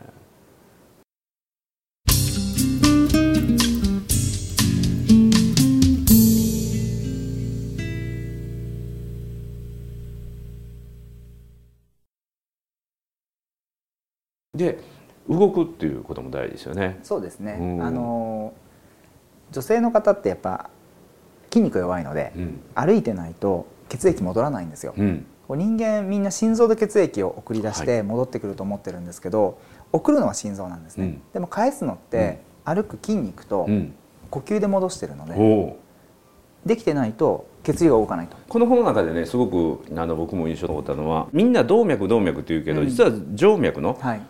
[14.55, 14.79] で
[15.29, 16.99] 動くっていうことも大事ですよね。
[17.03, 17.83] そうですね、うん。
[17.83, 18.53] あの
[19.53, 20.71] 女性の方ってやっぱ
[21.51, 22.61] 筋肉弱いので、うん。
[22.75, 25.27] 歩いてないと血液戻らないんですよ、うん。
[25.49, 29.59] 人間みんな心臓で血液を送り出して戻ってくると思ってるんですけど、
[29.93, 31.23] 送るのは心臓なんですね、うん。
[31.33, 33.95] でも返すのって歩く筋肉とうん。
[34.31, 35.77] 呼吸で戻してるので、
[36.65, 38.37] できてないと血流が動かないと。
[38.49, 42.89] この本の中でねすごくあの僕も印象に残ったのはみんな動脈動脈っていうけど、うん。
[42.89, 44.21] 実は静脈のはい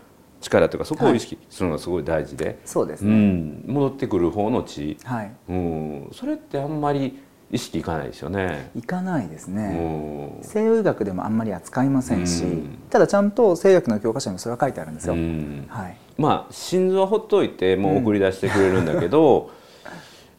[0.41, 5.33] 力というかそこを意識するのがすごい大事で、うそうですね、ん、戻ってくる方の血、はい。
[5.49, 8.71] うん、それってあんまり意識いかないですよね。
[8.77, 10.39] いかないですうね、ん。
[10.43, 12.79] 西洋医学でもあんまり扱いませんし、うん。
[12.89, 15.67] ただちゃんと西洋医学の教科書にもそれは書いてあるんですよ、うん。
[15.69, 15.97] はい。
[16.17, 19.51] まあ心臓はほっといてもう送り出してくれるんだけど、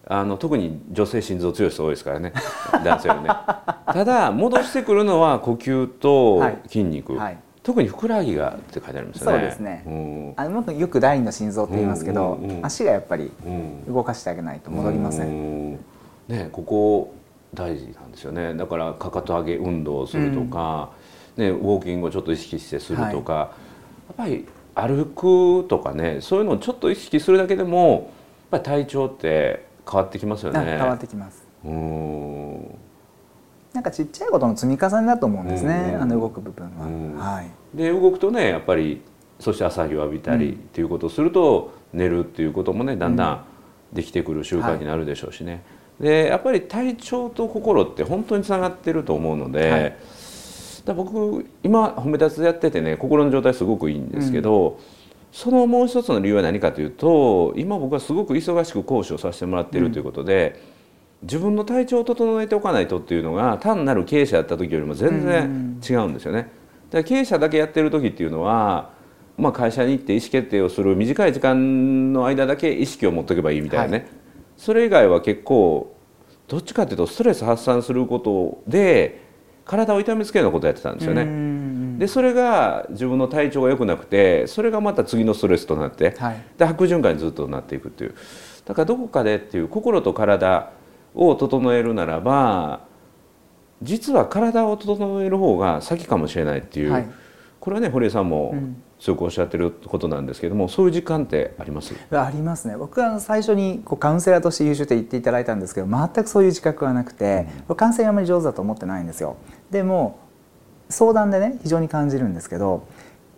[0.07, 2.33] あの特に女性心臓強い人多いですからね。
[2.83, 3.27] 男性よりね。
[3.85, 6.57] ただ戻してくるのは呼吸とはい。
[6.67, 9.37] 筋肉、はい特にふくらはぎがって書いてありますよね。
[9.37, 9.83] そうですね。
[9.85, 10.33] うん。
[10.35, 12.65] あのよく第二の心臓って言いますけど、うんうんうん。
[12.65, 13.93] 足がやっぱりうん。
[13.93, 15.79] 動かしてあげないと戻りません、うん。
[16.27, 17.13] ねここ
[17.53, 18.55] 大事なんですよね。
[18.55, 20.91] だからかかと上げ運動をするとか、
[21.37, 23.49] ね、ウォーキングをちょっと意識してするとか、や
[24.13, 28.03] っぱり歩くとかねそういうのをちょっと意識するだけでもやっ
[28.51, 30.59] ぱり体調って変わってきますよね。
[30.59, 31.45] あ変わってきます。
[31.63, 32.75] うん
[33.73, 37.17] なんかちっちゃいことの積み重ねだと思うんですね、うんあの動く部分は、うん。
[37.17, 37.49] はい。
[37.73, 39.01] で動くとねやっぱり
[39.39, 43.45] そして朝日を浴びたりっていうことをすると、寝るっていうこともねだんだん
[43.93, 45.63] できてくる習慣になるでしょうしね、
[45.99, 49.97] でやっぱり体調と心って本当につながってると思うので、はい。
[50.85, 54.79] だ僕今褒め立つやっててね心の状態すごくいいんですけど、
[55.31, 60.61] そのもう一つの理由は何かというと今僕はすごく忙しく講師をさせてもらっているということで、
[61.23, 66.49] 自分の体調を整えておかないとっていうのが単なる経営者やった時よりも全然違うんですよね。
[66.89, 68.91] だ経営者だけやってる時っていうのは、
[69.37, 74.21] まあ、会社に行って意思決定をする短い時間の間だけ意識を持っとけばいいみたいなね、はい
[74.61, 75.95] それ以外は結構
[76.47, 79.23] どっちかっていうとストレス発散することで
[79.65, 81.25] 体を痛めつけるようなことをやってたんですよね。
[81.25, 88.13] ねでそれが自分の体調が良くなくてそれがまた次のストレスとなってはいで悪循環にずっとなっていくっていう
[88.65, 90.69] だからどこかでっていう心と体
[91.13, 92.81] を整えるならば
[93.81, 97.07] 実は体を整える方が先かもしれないっていう、はい。
[97.59, 98.83] これはね堀江さんもうん。
[99.01, 101.95] 強くおっしゃってることなんですけどもそういう時間ってあります？
[102.11, 102.77] ありますね。
[102.77, 109.37] 僕は最初にこうカウンセラーとして優秀って言っていただいたんですけど全くそういう自覚はなくて、カウンセリングあまり上手だと思ってないんですよ。
[109.71, 110.19] でも
[110.89, 112.85] 相談でね非常に感じるんですけど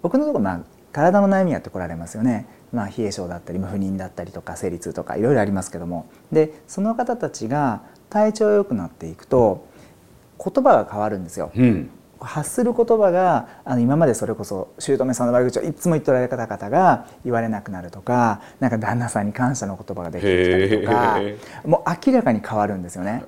[0.01, 0.59] 僕のところまあ
[0.91, 6.07] 体の悩みやってこられますよね、まあ、冷え性だったり不妊だったりとか生理痛とかいろいろありますけども。
[6.31, 9.65] でその方たちが体調が良くなっていくと
[10.43, 11.51] 言葉が変わるんですよ。
[11.55, 11.89] うん。
[12.19, 23.23] 発する言葉があの今までそれこそ姑さんの悪口をいつも言っておられた方々が言われなくなるとかなんか旦那さんに感謝の言葉ができてきたりとかへもう明らかに変わるんですよね。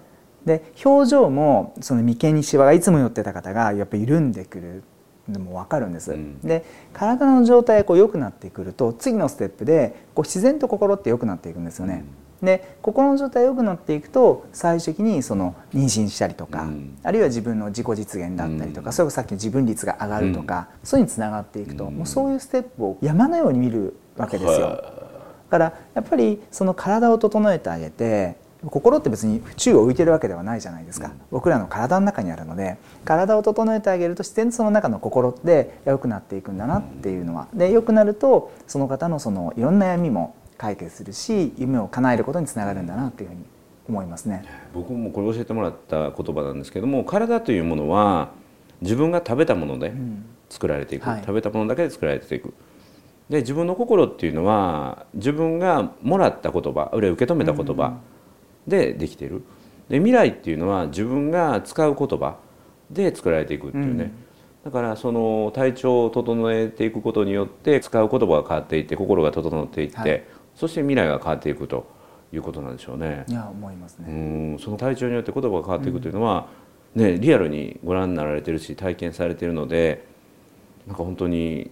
[0.45, 4.84] で表情もその眉間にシワがいつも寄ってた方がやっぱり緩んでくる
[5.29, 6.11] のも分かるんです。
[6.11, 6.39] うん。
[6.41, 12.05] で体の状態がこう良くなってくると次のステップでこう自然と心って良くなっていくんですよね。
[12.41, 16.97] で心の状態が良くなっていくと最終的にその妊娠したりとか、うん。
[17.03, 18.93] あるいは自分の自己実現だったりとか、うん。
[18.93, 21.95] それこそさっきの自分率が上がるとか、そういうのにつながっていくと、うん。
[21.95, 25.05] もうそういうステップを山のように見るわけですよ。
[25.49, 28.35] からやっぱりその体を整えてあげて
[28.69, 37.47] 心って別に宙を浮いてるわけではないじゃないですか、うん、僕らの体の中にあるので体を整えてあげると自然とその中の心って良くなっていくんだなっていうのは。
[37.54, 43.45] で良くなるとその方のそのいろんな闇も解決するし夢を叶えることにつながるんだなっていうふうに
[43.88, 44.43] 思いますね。
[44.73, 48.30] 僕もこれ教えてもらった言葉なんですけども体というものは
[48.82, 49.93] 自分が食べたもので
[50.49, 52.54] 作られていく、うんはい、食べたものだけで作られていく。
[53.30, 57.97] で自分の心っていうのは自分がもらった言葉あるいは受け止めた言葉
[58.67, 59.43] でできている。
[59.89, 62.38] で未来っていうのは自分が使う言葉
[62.89, 64.12] で作られていくっていうね、うん、
[64.63, 70.23] だからその体調を整えていくことによって使う言葉が変わっていって心が整っていって、はい、
[70.56, 71.88] そして未来が変わっていくと
[72.34, 73.25] いうことなんでしょうね。
[73.28, 74.08] いや思いますね。
[74.10, 74.12] う
[74.56, 74.60] ん。
[74.60, 76.47] その体調によって言葉が変わっていくというのは、
[76.95, 80.06] うん、ね、リアルにご覧になられてるし体験されてるので
[80.88, 81.71] なんか本当に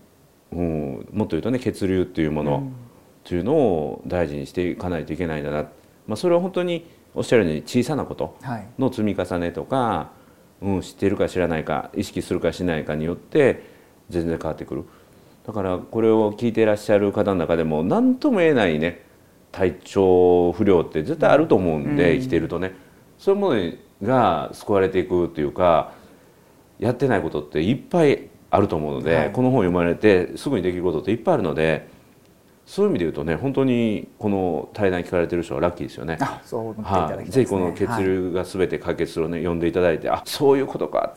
[0.56, 2.71] うん、もっと言うとね血流っていうもの
[3.23, 5.67] というのを大事にしていかないといけないんだな、
[6.07, 6.85] まあ、それは本当に
[7.15, 8.37] おっしゃるように小さなこと
[8.79, 10.09] の積み重ねとか、は
[10.61, 13.63] い、うん、知っているか知らないか意識するかしないかによって
[14.09, 14.83] 全然変わってくる。
[15.45, 19.05] だからこれを聞いていらっしゃる方の中でも何とも言えないね
[19.51, 22.73] 体調不良って絶対あると思うんで、うん、生きてるとね。
[23.17, 25.93] そういうものが救われていくというか
[26.79, 31.87] やってないことっていっぱいあると思うので、はい、この本を読まれてすぐにできることっていっぱいあるので
[32.65, 36.17] そういう意味で言うとね本当にこの対談聞かれてる人はラッキーですよね。
[36.21, 41.15] あそう思っていただきたい、ね、ぜひこの血流が全て解決するをね読んでいただいてあそういうことか。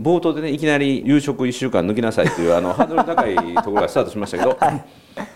[0.00, 4.84] 冒頭でねいきなり夕食1週間抜きなさいっていうあの ハードル高いところがスタートしましたけど、はい、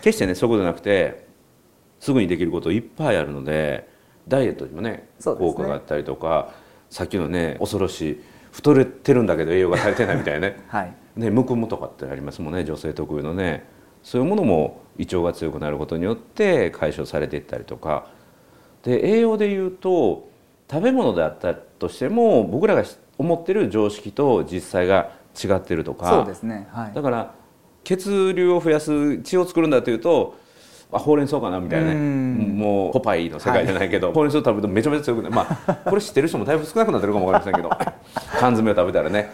[0.01, 1.25] 決してねそこじゃなくて
[1.99, 3.87] すぐにできることいっぱいあるので
[4.27, 6.49] ダイエットにもね、ね、効果があったりとか
[6.89, 13.65] さっきのね恐ろしい太れてるんだけど栄養が足りてないみたいなね、 はい、ねむくむとかってありますもんね女性特有のね
[14.05, 18.07] そういうものも胃腸が強くなることによって解消されていったりとか。
[18.83, 20.29] で栄養でいうと
[20.69, 22.83] 食べ物であったとしても僕らが
[23.17, 25.09] 思ってる常識と実際が
[25.43, 26.11] 違ってるとか。
[26.11, 27.33] そうですね、はい、だから
[27.83, 30.35] 血流を増やす血を作るんだというと
[30.91, 31.95] あほうれん草かなみたいなね。
[31.95, 35.35] もうポパイの世界じゃないけど、はい、ほうれん草食べるとめちゃめちゃ強くなる。
[35.35, 37.69] まあこれ知ってる人もだいぶ少なくなってるかも分かりませんけど。
[38.39, 39.31] 缶詰を食べたらね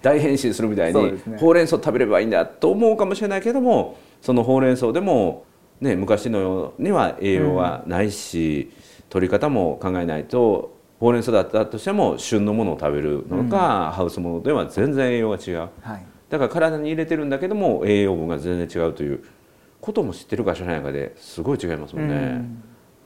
[0.00, 5.44] 大変身するみたいに、ね、ほうれん草食べればいいんだと思うかもしれないけどもそのほうれん草でも、
[5.80, 19.24] ね、昔のようには栄養はないし、うん、取り方も考えないとほうれん草だったとしても旬のものを食べるのか、うん、ハウスものでは全然栄養が違う、はい、だから体に入れてるんだけども栄養分が全然違うという
[19.80, 22.44] ことも知ってるか知らないかですごい違いますもんね。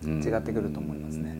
[0.04, 1.34] うん、違ってくると思いますね。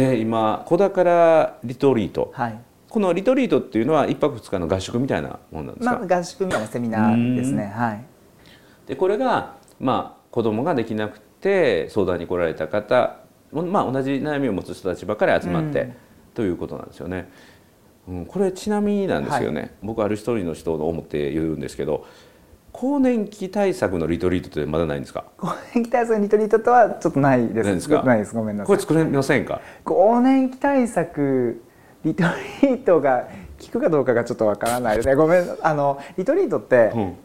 [0.00, 2.58] で今小宝リトリート、はい、
[2.88, 7.66] このリトリートっていうのは一泊二日の合宿みたいなもんなんですか、まあ、合宿みたいなセミナーですね。
[7.66, 8.04] はい。
[8.86, 13.18] でこれがまあ子供ができなくて相談に来られた方
[13.52, 15.92] まあ同じ悩みを持つ人たちばかり集まって、
[16.34, 17.28] ということなんですよね、
[18.08, 22.06] うん、これちなみになんですよね、はい、僕ある一人の人を思って言うんですけど
[22.72, 25.24] 更年期対策のリトリートってまだないんですか？
[25.36, 27.64] 更年期対策のリトリートとはちょっとないです。
[27.64, 28.02] ないですか？
[28.02, 28.34] ないです。
[28.34, 28.66] ごめんなさい。
[28.68, 29.60] これ作れませんか？
[29.84, 31.62] 更年期対策
[32.04, 32.24] リト
[32.62, 33.28] リートが
[33.60, 34.96] 効くかどうかがちょっとわからない。
[34.96, 35.56] ですねごめん。
[35.62, 37.16] あのリトリートって、うん、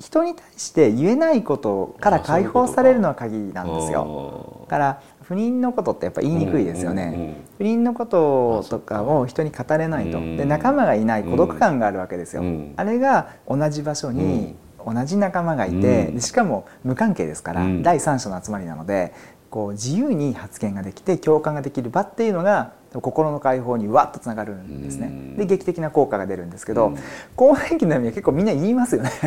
[0.00, 4.66] 人に対して言えないことから解放されるのは鍵なんですよ。
[4.66, 10.18] だから不妊のことってやっぱ言いにくいですよね、うんうんうん、不妊のこととかを人に語れないと。
[10.20, 14.54] で仲間がいない孤独感があるわけですよ、うん、あれが同じ場所に
[14.86, 19.12] 同じ仲間がいて、うん、しかも無関係ですから、うん、第三者の集まりなので
[19.50, 26.96] こう自由に発言ができて共感ができる場っていうのが心の解放にわっとつながるんですね、うん、で劇的な効果が出るんですけど、
[27.36, 29.10] 更年期の悩みは結構みんな言いますよね。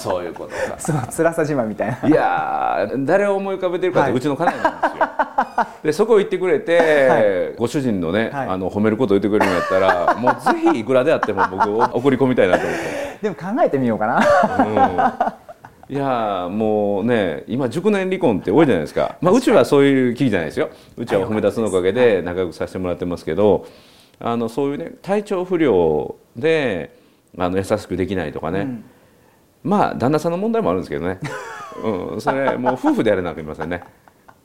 [0.00, 0.78] そういうことか。
[0.78, 2.08] そう辛さ自慢みたいな。
[2.08, 5.08] いや誰を思い浮かべてるかって、はい、うちの家内なんですよ。
[5.84, 15.38] でそこ行ってくれて、はい、ご主人のね、はい、あの褒めることを言ってくれるんやったらもうぜひいくらであっても僕送り込みたいなと思ってでも考えてみようかな、
[15.88, 20.70] うん、いやもうね今熟年離婚って多いじゃないですか、まあ、うちはそういう危機じゃないですよ。
[20.96, 23.66] うちは褒め出すのおかげで仲良くさせてもらってますけど
[24.18, 26.98] あのそういうね体調不良で
[27.38, 28.84] あの優しくできないとかね、うん。
[29.62, 31.20] まあ旦那さんの問題もあるんですけどね、
[32.12, 33.84] うん、それもう夫婦でやれなきゃいけませんね、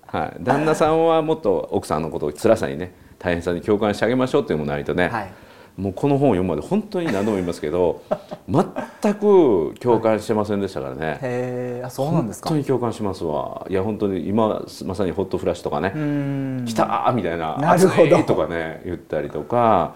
[0.06, 5.47] はい、旦那さんはもっと奥さんのことを辛さにね大変さに共感してあげましょうっていうのもないとね、はい
[5.78, 8.02] もうこの本を読むまで本当に何度も言いますけど
[8.50, 11.20] 全く共感してませんでしたからね。
[11.22, 12.50] へえあそうなんですか？
[12.50, 13.66] 本当に共感しますわ。
[13.70, 16.66] いや本当に今まさにホットフラッシュとかねうーん。
[16.66, 18.24] 来たーみたいななるほど。
[18.24, 19.94] とかね言ったりとか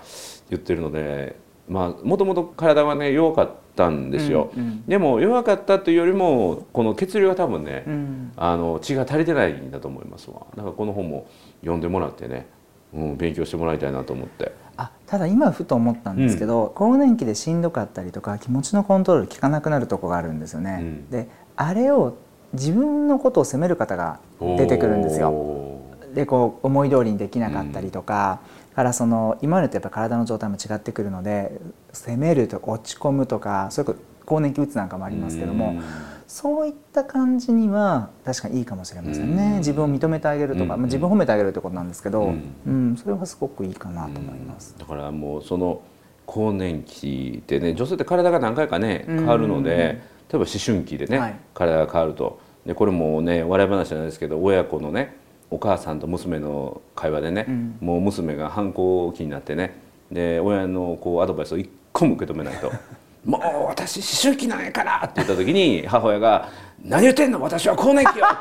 [0.49, 1.35] 言ってるので
[1.67, 4.83] まあもともと体はね弱かったんですよ、うんうん。
[4.87, 8.31] でも弱かったというよりもこの血流が多分ね、うん。
[8.35, 10.41] あの血が足りてないんだと思いますわ。
[10.55, 11.25] だからこの本も
[11.61, 12.45] 読んでもらってね、
[12.93, 21.09] うん、勉強してもらいたいなと思ってあただ今ふと思ったんですけど、更年期でしんどかったりとか気持ちのコントロール効かなくなるとこがあるんですよね、うん。
[21.09, 22.17] であれを
[22.53, 25.29] 自分のことを責める方が出てくるんですよ。
[25.29, 25.81] お
[26.13, 28.39] でこう思い通りにできなかったりとか、
[28.75, 31.59] からその今までとやっぱ体の状態も違ってくるので
[31.93, 33.99] 責めるとか落ち込むとかそれこそ
[34.31, 35.81] 更年期うつなんかもあーりますけども、うん。
[36.25, 39.57] そういった感じには確かにいいかもしれませんね、うん。
[39.57, 40.67] 自分を認めてあげるとか、うん。
[40.69, 42.33] まあ、自分を褒めてあげるってことなんですけど、う
[42.65, 44.73] うんんそれはすごくいいかなと思います。
[44.79, 45.81] だからもうその
[46.25, 49.17] 更年期でね女性って体が何回かねうん。
[49.17, 49.99] 変わるので、例え
[50.33, 51.35] ば思春期でね、はい。
[51.53, 52.39] 体が変わると。
[52.65, 55.17] でこれもね笑い話じゃないですけど親子のね
[55.49, 57.77] お母さんと娘の会話でね、うん。
[57.81, 59.75] もう娘が反抗期になってね
[60.09, 62.71] で親のこうアドバイスを一個も受け止めないと
[63.25, 66.49] 「もう私思春期なんやから!」って言った時に母親が
[66.83, 67.39] 「何言ってんの？
[67.41, 68.31] 私は更年期よ!」っ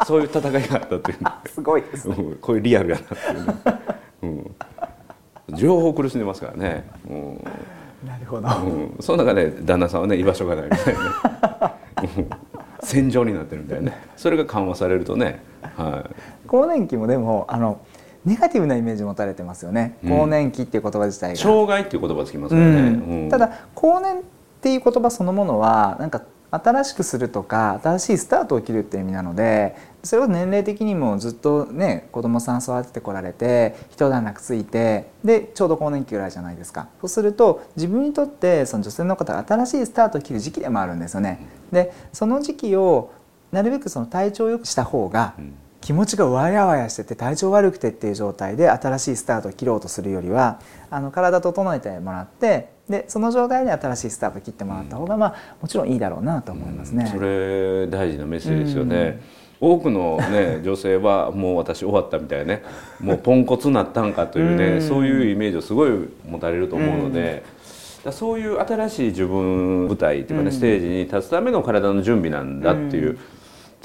[0.00, 0.06] て。
[0.06, 1.18] そういう戦いがあったっていう。
[1.48, 2.14] すごいですね。
[2.16, 2.36] うん。
[2.36, 3.54] こういうリアルやなっていうね、
[4.22, 4.56] うん、
[5.58, 7.44] 両方苦しんでますからね、うん。
[8.06, 8.48] なるほど。
[8.48, 11.00] うん、その中で旦那さんはね居場所がないみたいな、
[12.02, 12.30] うん。
[12.80, 13.98] 戦場になってるみたいなね。
[14.16, 15.42] それが緩和されるとね、
[15.76, 16.08] は
[16.46, 17.80] 更年期もでもあの
[18.26, 20.10] ネガティブなイメージ持たれてますよね、うん。
[20.10, 21.40] 更年期っていう言葉自体い、が。
[21.40, 24.22] 障害っていう言葉つきますうからね、ただ更年っ
[24.60, 36.88] ていう言葉そのものはなんか新しくするとか新しいスタートを切るっていう意味なのでそれを年齢的にもずっとね子供さん育ててこられて一段落ついてでちょうど更年期ぐらいじゃないですか。
[37.00, 41.46] そうすると自分にとってその女性の方が新しいスタートを切る時期でもあるんですよね。
[41.72, 43.10] でその時期を
[43.52, 45.54] なるべくその体調を良くした方がうん
[45.86, 50.58] 気持ちがわやわやしてて体調悪くてっていう状態で新しいスタートを切ろうとするよりは
[50.90, 57.06] あの体整えてもらってでその状態で新しいスタートを切ってもらった方が、まあ、もちろんいいだろうなと思いますね。
[57.06, 59.22] それ大事なメッセージですよね、
[59.60, 62.64] 多くの、ね、 女性はもう私終わったみたいなね
[62.98, 64.82] もうポンコツになったんかというね、うん。
[64.82, 65.90] そういうイメージをすごい
[66.28, 67.44] 持たれると思うので、
[68.10, 70.52] そういう新しい自分舞台っていうかね、うん。
[70.52, 73.18] ステージに立つための体の準備なんだっていう、うん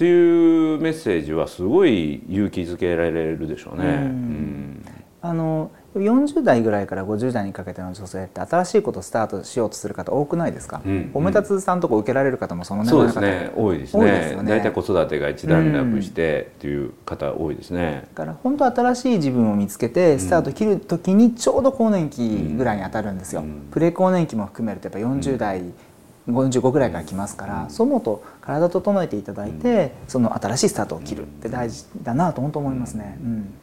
[0.01, 3.85] っていうメッセージはすごい勇気づけられるでしょうね。
[3.85, 3.91] うん。
[3.91, 4.85] うん。
[5.21, 13.51] あの40代ぐらいから50代にかけての女性って新しいことをスタートしようとする方多くないですか、うんおめたつさんとこ受けられる方もその年代の方ですね。
[13.55, 14.03] 多いですね
[14.41, 14.49] ね。
[14.49, 18.07] 大体子育てが一段落してっていう方多いですね。
[18.15, 22.27] だから本当新しい自分を見つけてスタート切る時にちょうど更年期
[22.57, 23.67] ぐらいに当たるんですよ、うん。
[23.69, 25.61] プレ更年期も含めるとやっぱ40代、
[26.27, 33.17] 55ぐらいから来ますから、そう思うと体整えていただいて、その新しいスタートを切るって大事だなと本当思いますね。
[33.21, 33.53] うん。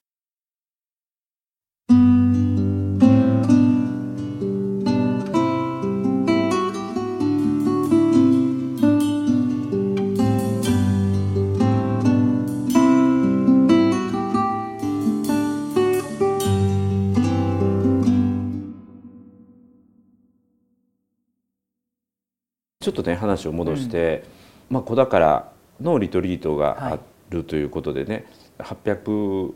[22.80, 24.24] ちょっとね話を戻して、
[24.70, 26.98] まあ子宝のリトリートがあ
[27.30, 28.26] るということでね、
[28.58, 29.52] 800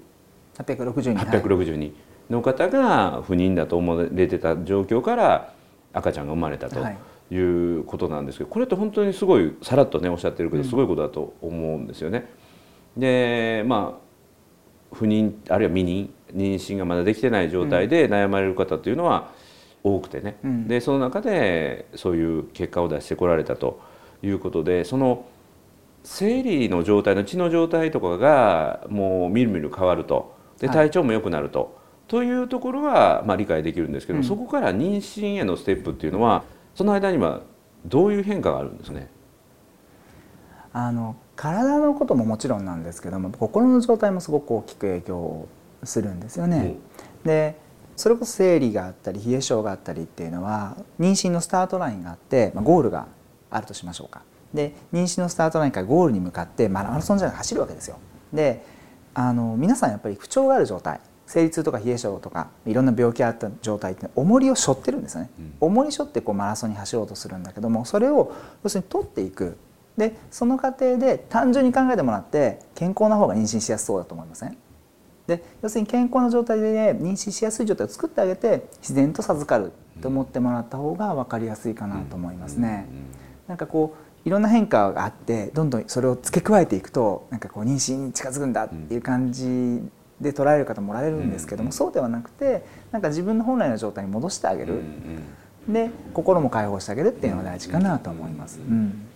[0.58, 1.26] 860人はい。
[1.26, 1.94] 860人
[2.30, 5.52] の方が不妊だと思われてた状況から
[5.92, 6.98] 赤ちゃんが生まれたとはい。
[7.30, 12.26] いうことなんですけどこれって本当にすごいさらっとねおっしゃってるけどすごいことだと思うんですよね。
[12.94, 19.30] でまあ不妊あるいは未妊妊娠がまだできてない状態で悩まれる方っていうのは
[19.82, 20.68] 多くてね、うん。
[20.68, 23.80] でその中でそういう結果を出してこられたと
[24.22, 25.26] いうことでその
[26.04, 30.34] 生理の状態の血の状態とかがもうみるみる変わると。
[30.58, 30.76] ではい。
[30.76, 34.24] 体調も良くなると、というところはまあ理解できるんですけど、うん。
[34.24, 36.44] そこから妊娠へのステップっていうのは
[36.74, 37.40] その間には
[37.84, 39.08] どういう変化があるんですね？
[40.72, 45.48] あの体のことももちろんなんですけども心の状態もすごく大きく影響
[45.84, 46.76] するんですよね。
[47.24, 47.58] で
[47.96, 53.06] それこそ生理があったり冷え性があったりっていうのは妊娠のスタートラインがあって、まあ、ゴールが
[53.52, 54.22] あるとしましょうか。
[54.52, 57.98] で妊娠のスタートラインからゴールに向かってマラソンじゃなくて走るわけですよ。
[58.32, 58.64] で
[59.14, 65.30] あの皆さんやっぱり不調がある状態生理痛とか冷え性とかいろんな病気があった状態って重りを背負ってるんですよね、
[65.60, 69.56] 重り背負ってこうマラソンに走ろうとするんだけどもそれを要するに取っていく
[69.96, 74.56] でその過程で単純に考えてもらって健康な方が妊娠しやすそうだと思いません？
[75.26, 82.88] で要するに健康な状態で、ね、妊娠しやすい状態を作ってあげて自然と授かると思ってもらった方が分かりやすいかなと思いますね。
[83.52, 83.94] なんかこ
[84.24, 89.82] ういろんな変化があってどんどんそれを付け加えていくとなんかこう妊娠に近づくんだっていう感じ
[90.22, 94.80] で捉える方もらえるんですけども、そうではなくてなんか自分の本来の状態に戻してあげる、
[95.68, 98.58] で心も解放してあげるっていうのが大事かなと思います。
[98.58, 99.06] うん。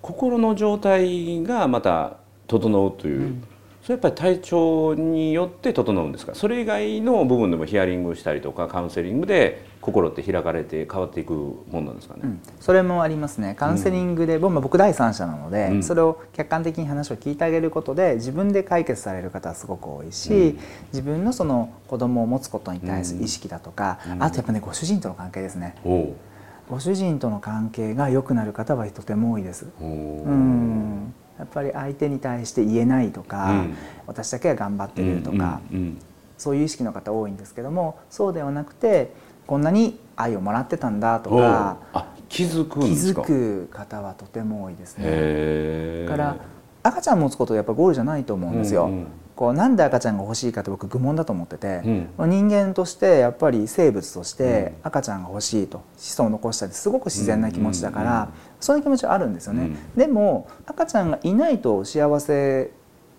[0.00, 2.16] 心の状態がまた
[2.46, 3.44] 整うという、うん、
[3.82, 6.34] それやっぱり体調によって整うんですか？
[6.34, 13.54] それ以外の部分でもヒアリングしたりとかカウンセリングで心って開かれて変わっていくもんなんですかね、うん、それもありますね。
[13.54, 20.58] カウンセリングで、うん、僕第三者なので、うん、それを客観的に話を聞いてあげることで自分で解決される方はすごく多いし、
[20.92, 25.74] 自分のその子供を持つことに対する意識だとか、あとやっぱねご主人との関係ですね。
[26.70, 29.66] ご主人との関係が良くなる方はとても多いです。
[29.80, 29.84] う。
[29.84, 31.14] ん。
[31.38, 33.76] やっぱり相手に対して言えないとか、うん、
[34.06, 35.98] 私だけが頑張ってるとか、うんうんうん、
[36.38, 39.12] そういう意識の方多いんですけどもそうではなくて
[39.46, 41.78] こんなに愛をもらってたんだとか
[42.28, 46.06] 気づく気づく方はとても多いですね。
[46.08, 46.36] から
[46.82, 48.86] 赤ちゃん持つことやっぱゴールじゃないと思うんですよ。
[48.86, 51.80] うんうんこうなんで赤ちゃんが欲しいかって僕愚問だと思ってて、
[52.18, 58.28] うん、人間としてやっぱり生物として赤ちゃんが欲しいと子孫を残したりすごく自然な気持ちだから、
[58.60, 62.70] そういう気持ちはあるんですよね、うん、でも赤ちゃんがいないと幸せ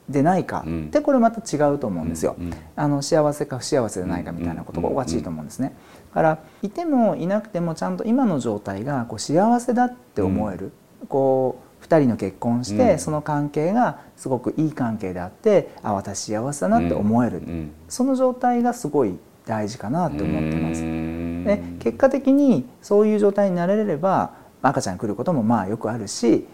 [0.08, 2.38] でないかってこれまた違うと思うんですよ、
[2.78, 5.70] あの幸せか不幸せでないかみたいなことがおかしいと思うんですね。
[5.70, 5.74] だ
[6.16, 10.72] からいてもいなくてもちゃんと今の状態がこう幸せだって思える、
[11.10, 20.82] こう2人の結婚して、うん、その関係がすごくいい関係であってあ私幸せだなって思える、うん、その状態がすごい大事かなと思ってます。
[20.82, 26.48] で結果的にそういう状態になれれば赤ちゃん来ることもまあよくあるし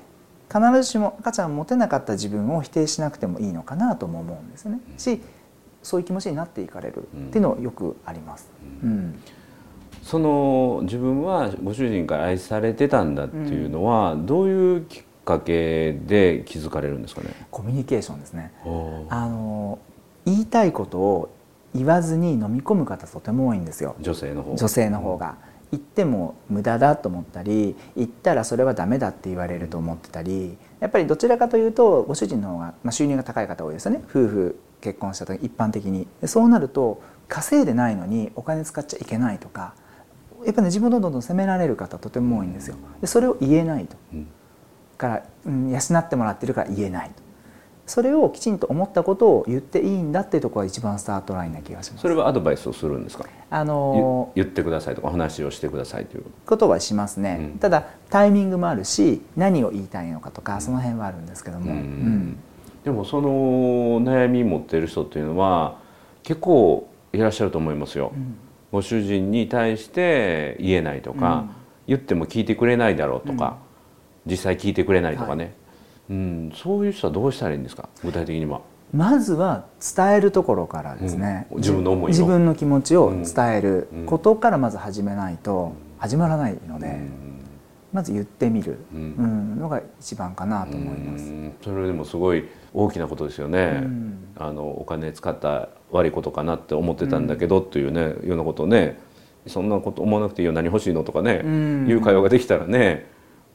[0.51, 4.80] 必ずしも赤ちゃん持てなかった自分を否定しなくてもいいのかなとも思うんですね。
[4.97, 5.22] し
[5.84, 8.49] そういう気持ちになっていかれるっていうのはよくあります。
[8.84, 9.20] うん
[10.12, 17.30] その自分はご主人から愛されてたんだっていうのは、どういうきかけで気づかれるんですかね？
[17.49, 18.51] コミュニケーションですね。
[19.07, 19.80] あの
[20.26, 21.34] 言いたいことを
[21.74, 23.95] 言わずに飲み込む方とても多いんですよ。
[24.01, 24.53] 女性の方。
[24.57, 25.38] 女性の方が、
[25.72, 34.03] 言っても無駄だと思ったり言ったらそれはダメだって言われると思ってたりやっぱりどちらかというとご主人の方が、まあ、収入が高い方多いですよね。
[34.09, 36.05] 夫婦結婚した時一般的に。
[36.26, 39.74] そうなると稼いでないのにお金使っちゃいけないとか
[40.45, 42.75] やっぱね自分をどんどん責められる方とても多いんですよ。
[43.01, 44.27] でそれを言えないと、うん。
[44.97, 47.21] から、うん、養ってもらってるから言えないと。
[47.87, 52.01] それをきちんと思ったことを言っていいんだっていうところが一番スタートラインな気がします。
[52.01, 53.25] それはアドバイスをするんですか？
[53.49, 62.37] あの言ってくださいとか話をしてくださいということはしますね、うん、ただタイミングもあるし何を言いたいのかとかその辺はあるんですけども、うん、
[62.85, 63.29] でもその
[64.01, 65.77] 悩み持っている人っていうのは
[66.23, 68.13] 結構いらっしゃると思いますよ、
[68.72, 71.45] ご主人に対して言えないとか、
[71.88, 73.57] 言っても聞いてくれないだろうとか、
[74.26, 75.53] 実際聞いてくれないとかね、はい、
[76.11, 77.89] うん、そういう人はどうしたらいいんですか？
[78.03, 78.61] 具体的には。
[78.93, 79.65] まずは
[79.95, 87.11] 伝えるところからですね、うん、自分の思い自分の気持ちを伝えることからまず始めないと始まらないので、うん、
[87.93, 91.34] まず言ってみる、うん、のが一番かなと思います。
[91.63, 93.84] それでもすごい大きなことですよね。
[94.38, 98.99] あのお金使った悪いことかなって思ってたんだけど、というねようなことをね。
[99.47, 100.51] そんなこと思わなくていいよ。
[100.51, 103.09] 何欲しいのとかね、いう会話ができたらね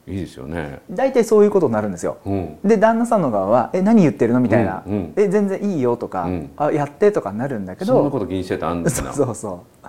[0.05, 0.81] いいですよね。
[0.91, 4.93] 大体そういうことになるんですよ、うん、で旦那さんの側は「え何言ってるの?」みたいな「うん。
[4.93, 7.93] うん、え全然いいよ」とか、うん、あ「やって」とかなるんだけど。
[7.93, 8.73] そんなこと気にしてた？
[8.73, 9.87] んですなそうそう。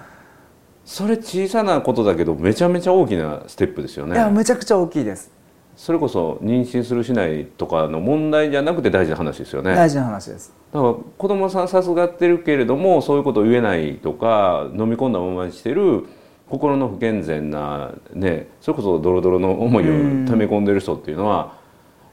[0.85, 4.15] それ小さなことだけどめちゃめちゃ大きなステップですよね。
[4.15, 5.33] いやめちゃくちゃ大きいです
[5.79, 16.05] それこそ妊娠するしないとかの問題じゃなくて大事な話ですよね大事な話ですだから子供さん授かってるけれどもそういうことを言えないとか飲み込んだままにしてる
[16.51, 19.87] 心の不健全な、ね、それこそドロドロの思いを
[20.27, 21.55] 溜め込んでる人っていうのは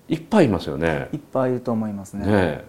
[0.07, 1.09] いっぱいいますよね。
[1.11, 2.28] いっぱいいると思いますね。
[2.28, 2.66] ね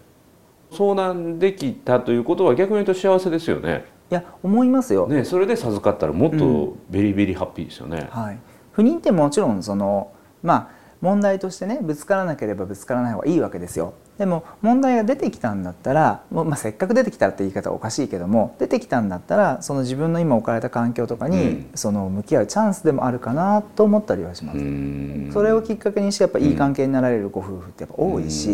[0.71, 3.85] 相談できたということは逆に言うと幸せですよね。
[4.11, 5.07] いや思いますよ。
[5.07, 8.09] ねそれで授かったらもっとベリベリハッピーですよね。
[8.15, 8.39] うん、はい。
[8.73, 10.76] 不妊ってもちろんそのまあ
[11.07, 13.95] 問題としてねぶつからなければぶつからない方がいいわけですよ。
[14.19, 25.33] でも問題が出てきたんだったら、まあ、せっかく出てきたって言い方はおかしいけども出てきたんだったらその自分の今置かれた環境とかに、その向き合うチャンスでもあるかなと思ったりはします。
[25.33, 28.51] それをきっかけにしてやっぱいい関係になられるご夫婦ってやっぱ多いし。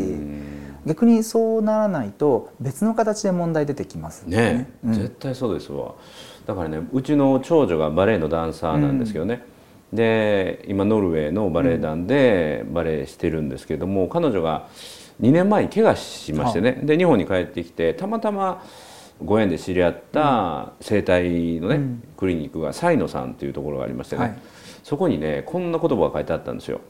[0.84, 4.70] 逆にそうならないと別の形で問題出てきますね、ね。
[4.84, 5.94] うん、絶対そうですわ。
[6.44, 9.51] だからねうちの長女がバレエのダンサーなんですけどね、うん、
[9.92, 14.68] で今ノルウェーのバレエ団でバレエしてるんですけども、彼女が
[15.20, 16.80] 2年前に怪我しましてね。
[16.82, 18.64] で日本に帰ってきてたまたま
[19.22, 22.02] ご縁で知り合った整体のね、うん。
[22.16, 24.38] クリニックがサイノさんっていうところがありましてね、はい。
[24.82, 26.80] そこにねこんな言葉が書いてあったんですよ。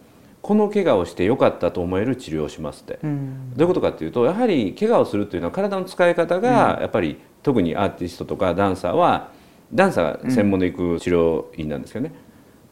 [0.40, 2.98] この怪我をしてよかったと思える治療をしますって。
[3.02, 3.52] うん。
[3.54, 9.30] どういうことかっていうとやはり怪我をするっていうのは体の使い方がやっぱり特にアーティストとかダンサーは
[9.74, 12.14] ダンサーが専門で行く治療院なんですけどね。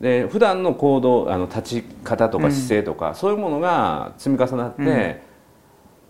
[0.00, 5.16] で普段の行動あの立ち方とか姿勢とか、そういうものが積み重なって、うん。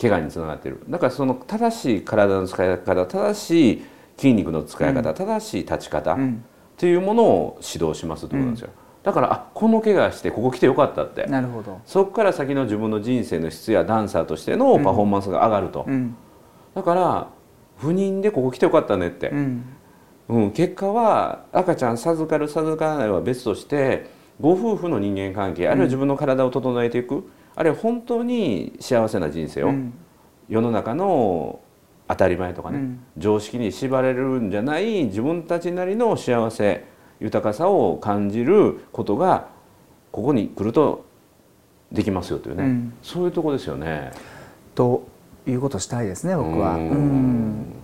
[0.01, 0.81] 怪我につながってる。
[0.89, 3.85] だからその正しい体の使い方正しい
[4.17, 6.45] 筋肉の使い方、正しい立ち方、うん。
[6.77, 8.71] っていうものを指導しますってことなんですよ、
[9.03, 11.27] だからあこの怪我してここ来てよかったって。
[11.27, 16.17] なるほど、そこから先の自分の人生の質やダンサーとしてのパフォーマンスが上がると、うん。
[16.75, 17.29] だから
[17.77, 19.29] 不妊でここ来てよかったねって。
[19.29, 19.65] う、ん
[20.31, 24.11] うん結果は赤ちゃん授かる授からないは別として
[24.41, 29.93] ご夫婦の人間関係あるいは自分の体を整えていく、あるいは本当に幸せな人生を、うん。
[30.49, 31.61] 世の中の
[32.09, 33.01] 当たり前とかね、うん。
[33.19, 36.85] 常識に縛れるんじゃない自分たちなりの幸せ
[37.21, 39.49] 豊かさを感じることが
[40.11, 41.05] ここに来ると
[41.93, 42.93] できますよというね、うん。
[43.03, 44.11] そういうとこですよね。
[44.75, 45.07] と
[45.47, 46.77] いうことしたいですね僕は。
[46.77, 47.61] ううん。
[47.63, 47.83] ん。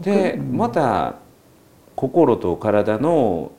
[0.00, 1.14] でまた
[2.04, 3.50] 心と体の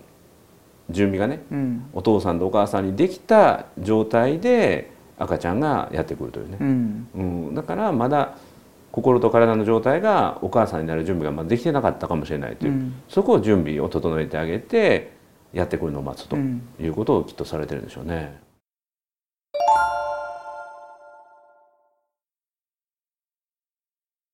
[0.92, 1.90] 準備がねうん。
[1.94, 6.58] お父さんとお母さんにできた状態で赤ちゃんがやってくるというね。
[6.62, 7.08] う、ん。
[7.16, 8.38] うん、だからまだ
[8.92, 12.94] 心と体の状態がお母さんになる準備がまだできてなかったかもしれないという、うん。
[13.10, 15.14] そこを準備を整えてあげて
[15.52, 16.62] やってくるのを待つとうん。
[16.80, 18.40] いうことをきっとされてるんでしょうね。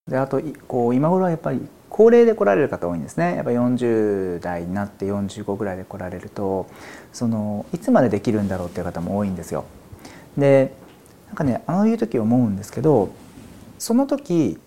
[0.06, 1.62] であといこう今頃はやっぱり
[1.92, 3.36] 高齢で来られる方多いんですね。
[3.36, 6.68] やっぱ40代になって45ぐらいで来られると
[7.12, 9.66] そのいつまでできるんだろうっていう方も多いんですよ。
[10.38, 10.74] で
[11.28, 13.14] なんかねあのいう時思うんですけど
[13.78, 14.58] その時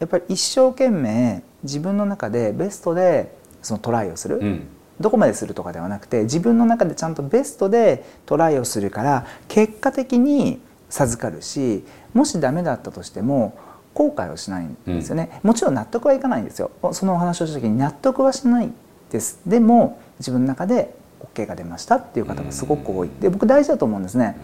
[0.00, 4.66] やっぱり一生懸命自分の中でベストでそのトライをする、うん。
[5.00, 13.58] どこまでするとかではなくて自分の中でちゃんとベストでトライをするから結果的に授かるしもしダメだったとしても
[13.94, 16.70] 後悔をしないんですよね、もちろん納得はいかないんですよ。
[16.92, 18.72] そのお話をした時に納得はしない
[19.10, 19.40] です。
[19.46, 20.94] でも自分の中で
[21.34, 23.10] OK が出ましたっていう方がすごく多い。
[23.20, 24.36] で僕大事だと思うんですね。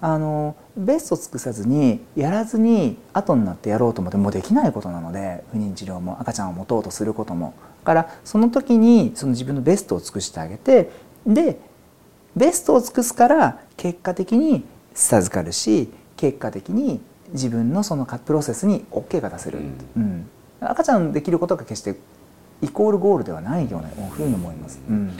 [0.00, 7.54] あのベストを尽くさずにやらずに後になってやろうと思ってもうできないことなので不妊治療も赤ちゃんを持とうとすることも。
[7.82, 10.90] だからその時にその自分のベストを尽くしてあげて
[11.26, 11.58] で
[12.36, 14.64] ベストを尽くすから結果的に
[14.94, 17.00] 授かるし結果的に
[17.34, 19.58] 自分のそのプロセスに OK が出せる、
[19.96, 20.26] うん。
[20.60, 21.96] 赤ちゃんできることが決して
[22.62, 24.80] イコールゴールではないようなふうに思います。
[24.88, 25.16] うん。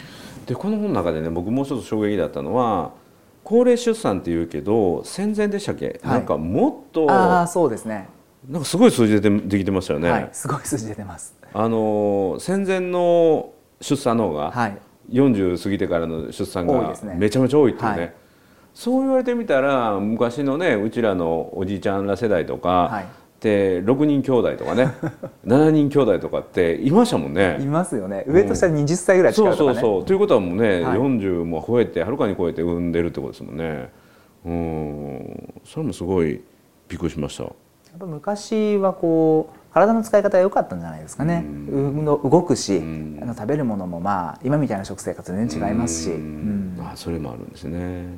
[0.47, 2.93] でこの本の中でね僕もう一つ衝撃だったのは
[3.43, 6.15] 高齢出産っていうけど戦前でしたっけ、はい。
[6.15, 8.09] なんかもっとあそうですね。
[8.49, 10.11] んかすごい数字でできてましたよね。
[10.11, 11.35] はい、すごい数字出てます。
[11.53, 14.79] あの戦前の出産の方が、はい、
[15.11, 17.99] 40過ぎてからの出産がめちゃめちゃ多いっていうね。
[17.99, 18.15] はい
[18.75, 23.07] そう言われてみたら昔のねうちらのおじいちゃんら世代とか、はい
[23.41, 24.95] で6人兄弟とかね
[25.45, 27.59] 7人兄弟とかっていましたもんいね。
[27.66, 28.25] ますよね。
[28.27, 29.81] 上と下で20歳ぐらい違そううとかね。
[29.81, 33.91] そうそうということはもうね、はい40も超えてはるかに超えて産んでるってことですもんね。
[34.47, 36.41] うんそれもすごい
[36.89, 37.43] びっくりしました。
[37.45, 37.53] やっ
[37.99, 41.45] ぱ昔はこう体の使い方が良かったんじゃないですかね。
[41.47, 46.11] 運動動くし、んあの食べるものもまあ今みたいな食生活全然違いますし。
[46.12, 48.16] ううんんあそれもあるんですね。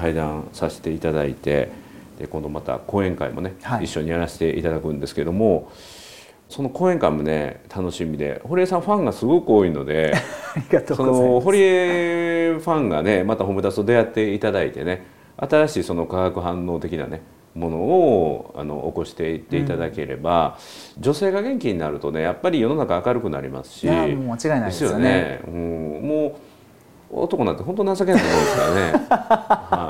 [0.00, 1.70] 対談させていただいて
[2.18, 3.84] で今度また講演会もね、はい。
[3.84, 5.70] 一緒にやらせていただくんですけども
[6.48, 10.14] その講演会もね楽しみで堀江さんファンがすごく多いので
[10.88, 11.04] そ。
[11.04, 17.22] の堀江ファンがねまたホムダスと出会っていただいてね新しいその化学反応的なね
[17.54, 20.56] ものをあの起こしていっていただければ、
[21.00, 25.40] 女性が元気になるとねやっぱり世の中明るくなりますし間違いないですよね。
[25.48, 26.32] うん、もう
[27.12, 29.89] 男なんて本当情けないと思うんですからね、は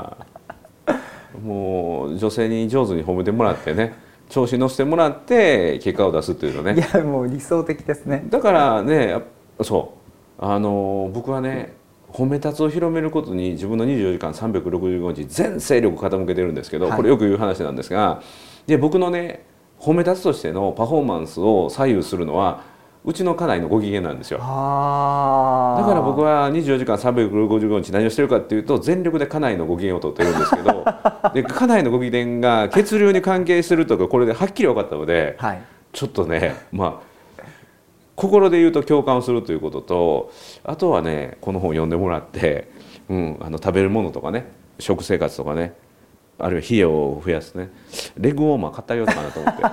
[1.51, 3.95] もう女性に上手に褒めてもらってね
[4.29, 6.75] 調子乗せてもらって結果を出すっていうのね。
[6.75, 8.23] いやもう理想的ですね。
[8.29, 9.17] だからね
[9.61, 9.93] そ
[10.39, 10.43] う。
[10.43, 11.73] あの僕はね
[12.09, 16.97] 褒め立つを広めることに自分の24時間365日全勢力傾けてるんですけど、はい。
[16.97, 18.21] これよく言う話なんですが
[18.67, 19.45] で僕のね
[19.79, 22.63] 褒め立つとしてのパフォーマンスを左右するのは
[23.03, 24.39] うちの家内のご機嫌なんですよ。
[24.41, 30.85] あだから僕はは24時間365日何をしてるかっていうと全力で家内のご機嫌を取ってるんですけど
[31.33, 35.61] で家内のご機嫌が血流に関係するとかこれではっきり分かったのではい。
[35.93, 37.11] ちょっとねまあ
[38.15, 40.31] 心で言うと共感をするということと
[40.63, 42.69] あとはねこの本を読んでもらって、
[43.09, 44.45] うん、あの食べるものとかね
[44.79, 45.73] 食生活とかね
[46.43, 47.69] あるいは冷えを増やすね。
[48.17, 49.63] レッグウォーマー買ってあげようかなと思って。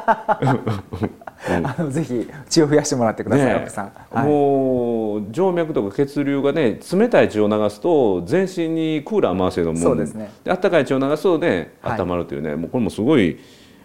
[1.04, 1.06] う
[1.60, 10.30] んあのぜひ血を増やしてもらってください、ね奥さん、はい、もう静脈とか血流がね冷たい血を流すと全身にクーラー回せるのもそうですね。
[10.44, 12.00] で温かい血を流すとねはい。
[12.00, 13.38] 温まるというね、もうこれもすごい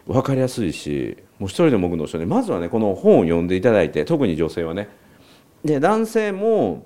[0.08, 4.90] 分かりやすいしもう一人でも多くの人にまずはねこの本を読んでいただいて特に女性はね。
[5.64, 6.86] で男性も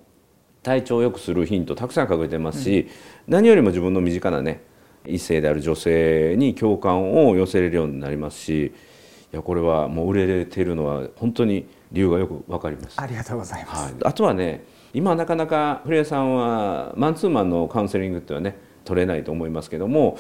[0.64, 2.90] 体調を良くするヒントたくさん隠れてますし、
[3.28, 4.62] 何よりも自分の身近なね
[5.08, 13.00] 異性である女性に共感を寄せれるようになりますしいやこれはもう売れてるのは本当に理由がよく分かります。
[13.00, 20.18] ありがとうございます、はい、あとはね今なかなか古谷さんはマンツーマンのカウンセリングってはね取れないと思いますけども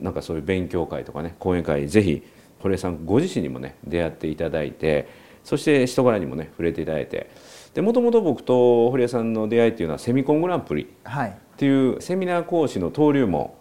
[0.00, 2.22] なんかそういう勉強会とかね講演会ぜひ
[2.60, 5.08] 堀江さんご自身にもね出会っていただいて
[5.44, 7.30] そして人柄にもね触れていただいて
[7.74, 11.30] でもともと僕と堀江さんの出会いっていうのはセミコングランプリはい。
[11.30, 13.52] っていうセミナー講師の登竜門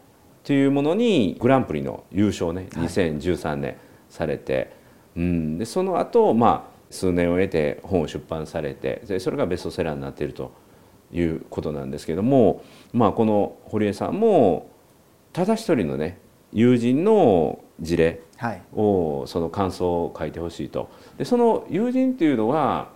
[0.50, 2.88] っていうものにグランプリの優勝ねはい。
[2.88, 3.78] 2013年
[4.10, 4.76] されて、
[5.16, 10.52] うん、でその後、まあ数年を経て本を出版されてでそれがベストセラーになっていると
[11.12, 14.72] いうことなんですけども、まあ、この堀江さんも
[15.34, 16.18] ただ一人のね
[16.52, 18.64] 友人の事例はい。
[18.74, 20.90] をその感想を書いてほしいと。
[21.20, 22.90] でその友人っていうのは、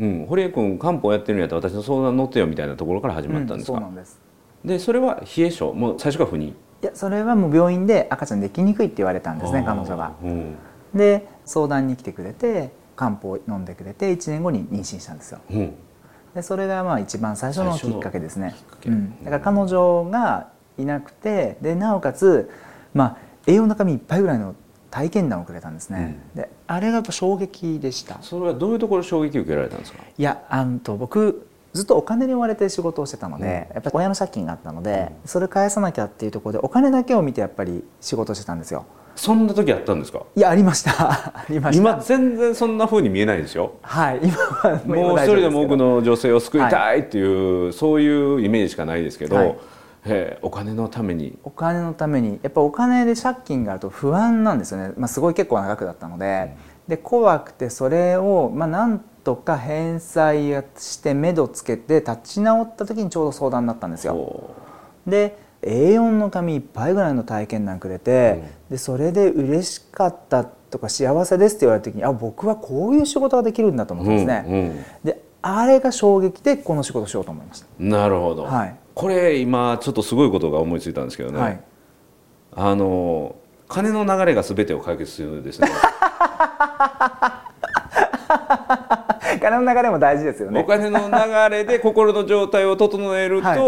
[0.00, 4.20] うん、堀江君漢方やってるんやったら私の相談乗ってよみたいなところから始まったんですか、うんそうなんです。
[4.64, 10.12] でそれは冷え性もう最初から不妊いやそれはもう病院で赤ちゃんできにくいって言われたんですね彼女が。
[10.22, 10.56] うん。
[10.94, 15.40] で相談に来てくれて漢方を飲んでくれて1年後に妊娠したんですよ。
[15.50, 15.74] うん。
[16.34, 18.54] でそれがまあ一番最初のきっかけですね。
[18.86, 22.50] うん、だから彼女がいなくてでなおかつ、
[22.94, 23.16] まあ、
[23.46, 24.54] 栄養の中身いっぱいぐらいの
[24.90, 28.18] 体験談をくれたんですね、であれがやっぱ衝撃でした。
[28.22, 29.98] それはどういうところ衝撃を受けられたんですか？
[30.16, 31.47] いやあんと僕
[31.78, 38.84] ずっとお金に追われて仕事をしてたので、やっぱり親の借金があったので、それ返さなきゃっていうところでお金だけを見てやっぱり仕事をしてたんですよ。
[39.14, 40.24] そんな時あったんですか？
[40.34, 40.90] いやありました。
[41.38, 41.80] ありました。
[41.80, 49.56] 今全然そんな風に見えないですよはい今はもう一人でも多くのの女性を救いたいっていう、そういうイメージしかないですけど、はい。
[50.06, 51.38] えーお金のために。
[51.44, 52.40] お金のために。
[52.42, 56.56] やっぱお金で借金があると不安なんですよね、まあ、すごい結構な額だったので,、
[56.88, 64.14] で怖くてそれを、まあ、なんとか返済して目処つけて立ち直った時にちょうど相談になったんですよ。
[64.14, 64.54] こ
[65.06, 74.44] で A4 の紙いっぱいぐらいの体験談くれて、でそれで嬉しかったとか幸せですって言われた時にあ僕はこういう仕事ができるんだと思うったんですね。
[74.48, 78.74] うんであれが衝撃でこの仕事をしようと思いましうんなるほど、はい。
[78.94, 81.36] これ今ちょっとすごいことが思いついたんですけどた。
[81.36, 81.60] ね、はい。
[82.56, 83.36] あの
[83.68, 85.68] 金の流れが全てを解決するんですね
[89.38, 90.64] 金の流れも大事ですよねお。
[90.64, 93.58] 金の流れで心の状態を整えると、はい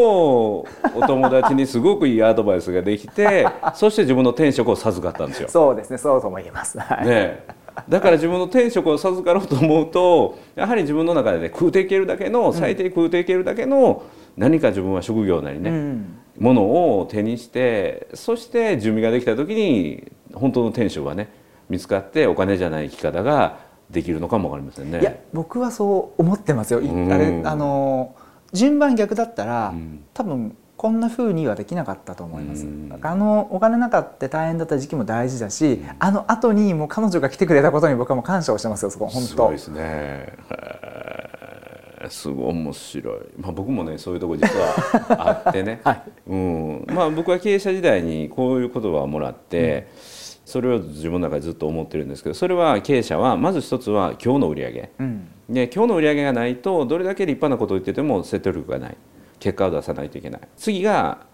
[0.95, 5.49] お友達にすごくいいアドバイスができて そして自分の転職を授かったんですよ。
[5.49, 6.79] そうですね、そうとも言えます。
[6.79, 7.07] はい。
[7.07, 14.03] ねえだから自分の転職を授かろうと思うとやはり自分の中で、ね、食うていけるだけの最低食うていけるだけの
[14.37, 16.63] 何か自分は職業なりね、うんもの
[16.99, 21.29] を手にしてそして準備ができた時に本当の転職がね
[21.69, 23.59] 見つかってお金じゃない生き方が
[23.91, 25.01] できるのかもわかりませんね。
[25.01, 26.81] いや、僕はそう思ってますよ。
[26.81, 28.15] いうんあれ、あの
[28.53, 32.65] 順番逆だったら、うん多分こんな風にはできなかったと思います。
[32.65, 38.91] うんあのお金なかった大変だった時期も大事だし、あの後にもう彼女が来てくれたことに僕はもう感謝をしてますよ。
[38.91, 39.59] そこ本当すごいで。
[39.59, 40.33] すね。
[42.09, 43.19] すごい面白い。
[43.39, 45.81] まあ僕もねそういうとこ実はあってね。
[45.85, 46.87] はいうん。
[46.89, 49.89] まあ僕は経営者時代にこういう言葉をもらって、
[50.51, 54.91] それを自分の中でずっと思ってるんですけど、それは経営者はまず一つは今日の売り上げ。
[54.99, 55.29] うん。
[55.49, 58.97] で今日の売り上げがないとどれだけ立派なことを言ってても説得力がない。
[59.39, 60.41] 結果を出さないといけない。
[60.57, 61.27] 次が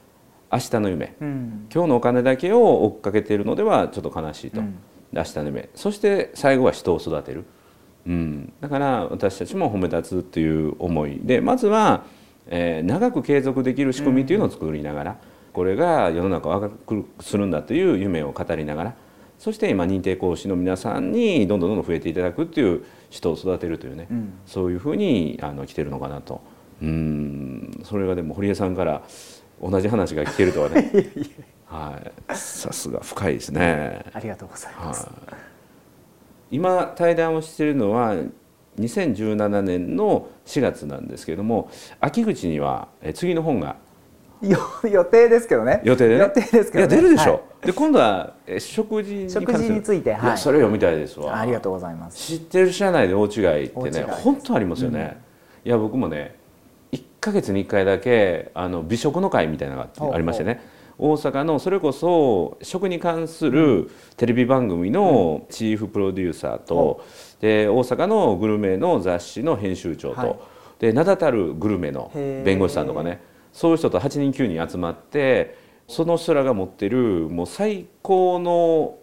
[0.53, 1.14] 明日の夢。
[1.21, 1.67] うん。
[1.75, 4.79] 今日のお金だけを追っかけているのではちょっと悲しいと、うん
[5.12, 7.45] で明日の夢そして最後は人を育てる、
[8.07, 12.05] うん、だから私たちも褒め立つっていう思いでまずは、
[12.49, 15.17] えー長く継続できる仕組みというのを作りながら、
[15.53, 18.95] これが世の中を明るくするんだという夢を語りながら
[19.39, 24.32] そして今認定講師の皆さんにどんどんどんどん増えていただくっていう人を育てるというね、うん。
[24.47, 26.41] そういうふうにあの来てるのかなと。
[26.82, 27.80] うん。
[27.84, 29.03] それがでも堀江さんから
[29.61, 30.91] 同じ話が聞けるとはね。
[31.66, 32.37] はい。
[32.37, 35.07] さすが深いですね、ありがとうございます。
[35.07, 38.14] はい、今対談をしているのは
[38.78, 41.70] 2017年の4月なんですけれども
[42.01, 43.76] 秋口にはえ次の本がよ
[44.91, 45.80] 予定ですけどね。
[45.84, 46.20] 予定でね？
[46.20, 47.66] 予定ですけど、ね、いや出るでしょ、はい。
[47.66, 50.30] で今度はえ食事に食事についてはい。
[50.30, 51.39] やそれ読みたいですわ。
[51.39, 52.16] ありがとうございます。
[52.16, 55.20] 知ってる知らないで大違いってね本当ありますよね、
[55.64, 56.37] いや僕もね
[56.93, 60.61] 1ヶ月に1回だけあの美食の会みたいなのがありましてね。
[60.99, 67.05] 大阪のそれこそ食に関するテレビ番組のチーフプロデューサーと、
[67.39, 70.37] で大阪のグルメの雑誌の編集長と、はい。
[70.78, 73.20] で名だたるグルメの弁護士さんとかね
[73.57, 75.57] そういう人と8人9人集まって
[75.89, 78.99] その人らが持ってるもう最高の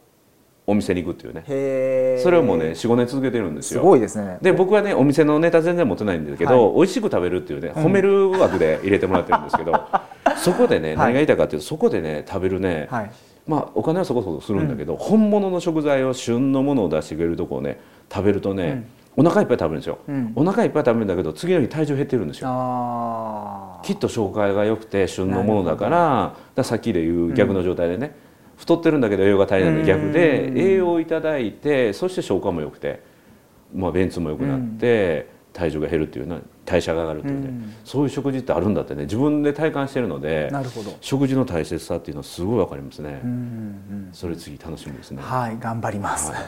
[0.68, 2.22] お店に行くっていうね。
[2.22, 4.38] それをもうね45年続けてるんですすよごいですね。
[4.44, 9.74] で僕はねお店のネタ全然持ってないんですけど、は美味しく食べるっていうね褒める枠で入れてもらってるんですけど、
[10.38, 10.96] そこでねい。
[10.96, 13.12] 何が言いたいかっていうとそこでね食べるね、はい。
[13.48, 17.80] まあお金はそこそこするんだけど、本物の食材を旬のものを出してくれるとこをね
[18.14, 18.86] 食べるとね、
[19.16, 20.34] お腹いっぱい食べるんですよ、うん。
[20.36, 23.80] お腹いっぱい食べるんだけど次の日体重減ってるんですよ。
[23.84, 28.16] きっと消化が良くて旬のものだからさっきで言う逆の状態でね、
[28.58, 30.58] 太ってるんだけど栄養が足りないので逆でうん。
[30.58, 33.04] 栄養をいただいてそして消化も良くて、
[33.74, 37.74] まあ、便通も良くなって、体重が減るっていうのは代謝が上がるっていうね、うん。
[37.84, 40.98] そういう食事ってあるんだってね自分で体感してるのでなるほど。
[41.00, 44.10] 食事の大切さっていうのはすごい分かりますね、うんうん。
[44.12, 46.42] それ次楽しみですね、はい頑張ります、はい。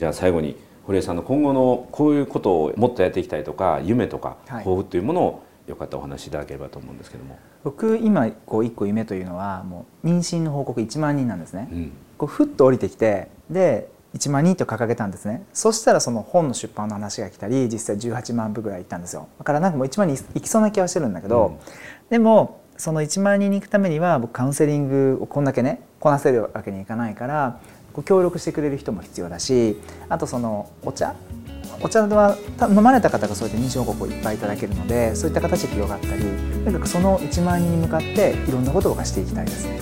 [0.00, 0.56] じゃあ最後に
[0.86, 4.64] 堀江さんの今後のこういうことをもっとやっていきたいとか夢とかはい。
[4.64, 11.92] 抱負というものをよかったらお話しいただければと思うんですけども、僕今こう一個夢というのはもう妊娠の報告1万人なんですね、うん。
[12.16, 15.44] こうふっと降りてきてで1万人と掲げたんですね。
[15.52, 19.26] そしたらその本の出版の話が来たり実際18万部ぐらいいったんですよ。
[19.38, 21.56] だからなんかもう1万人いきそうな気はしてるんだけど、うん。
[22.10, 27.58] でもその1万人に行くためには僕カウンセリングをこんだけねこなせるわけにいかないから
[28.02, 29.76] 協力してくれる人も必要だし
[30.08, 31.14] あとそのお茶？
[31.82, 36.28] お茶はた飲まれた方がそうやって認証報告をいっぱいいただけるのでそういった形で広がったりと
[36.70, 39.68] にかくその1万人に向かっていろんなことをしていきたいです。
[39.68, 39.76] うん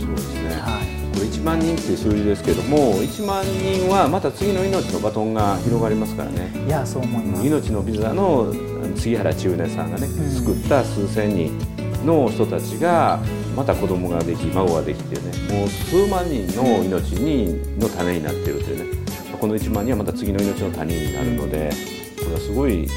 [0.00, 1.16] そうですね、はい。
[1.16, 6.50] これ1万人っていう数字ですけども1万人はまた次の命のバトンが広がりますからね。
[6.66, 7.46] いやそう思います。
[7.46, 8.52] 命のビザの
[8.96, 10.10] 杉原千畝さんがね、ん。
[10.10, 11.56] 救った数千人
[12.04, 13.20] の人たちが
[13.54, 19.04] また子供ができ孫ができてねもう数万人の命にの種になってるというね。
[19.44, 21.70] この1万人はまた次の命の種になるので
[22.18, 22.88] これはすごい、うん、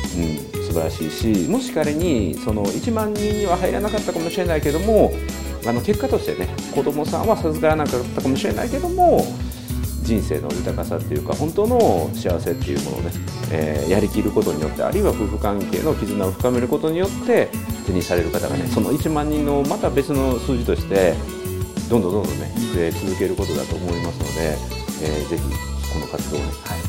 [0.64, 5.12] 素晴らしいしもし仮にその1万人には入らなかったかもしれないけども
[5.66, 9.26] あの結果としてね子供さんは授からなかったかもしれないけども
[10.08, 13.12] 人生の豊かさっていうか本当の幸せっていうものをね、
[13.52, 17.50] えーやりきることによってあるいは夫婦関係の絆を深めることによって
[17.86, 21.14] 手にされる方がねその1万人のまた別の数字として
[21.90, 24.58] どんどんどんどんね増え続けることだと思いますので、
[25.04, 25.44] えーぜひ
[25.94, 26.46] この活動を、ね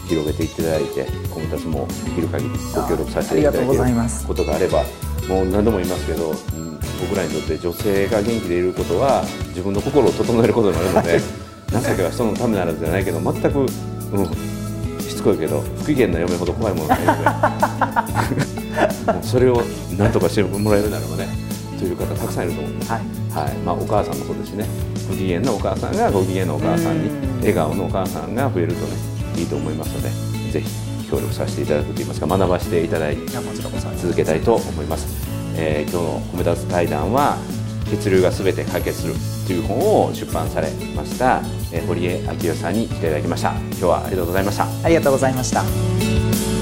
[0.08, 4.82] 広げていっていただいて今後たちもできる限りご協力させていただけるますことがあれば
[5.28, 6.68] もう何度も言いますけど、うん
[7.00, 13.68] 僕らにとって女性が元気でいることは自分の心を整えることになるので情けは人のためならずじゃないけど全く、うん、
[15.00, 17.24] しつこいけど不機嫌な嫁ほど怖いものないので。
[19.22, 19.62] それを
[19.96, 21.26] 何とかしてもらえるならばね
[21.78, 22.92] という方たくさんいると思います。
[22.92, 23.00] はい。
[23.46, 23.54] はい。
[23.58, 24.66] まあ、お母さんもそうですしね。
[25.08, 27.28] 不機嫌なお母さんがご機嫌なお母さんにうん。
[27.38, 28.96] 笑顔のお母さんが増えるとね
[29.36, 30.10] いいと思いますので
[30.52, 30.68] ぜひ
[31.08, 33.16] 協力させていただくといいますか学ばせていただい
[33.96, 35.06] 続けたいと思います、
[35.56, 37.38] えー今日の「褒め立つ対談」は
[37.88, 39.14] 「血流が全て解決する」
[39.46, 46.57] という本を出版されました、え堀江明代さんに来ていただきました今日はありがとうございましたありがとうございました。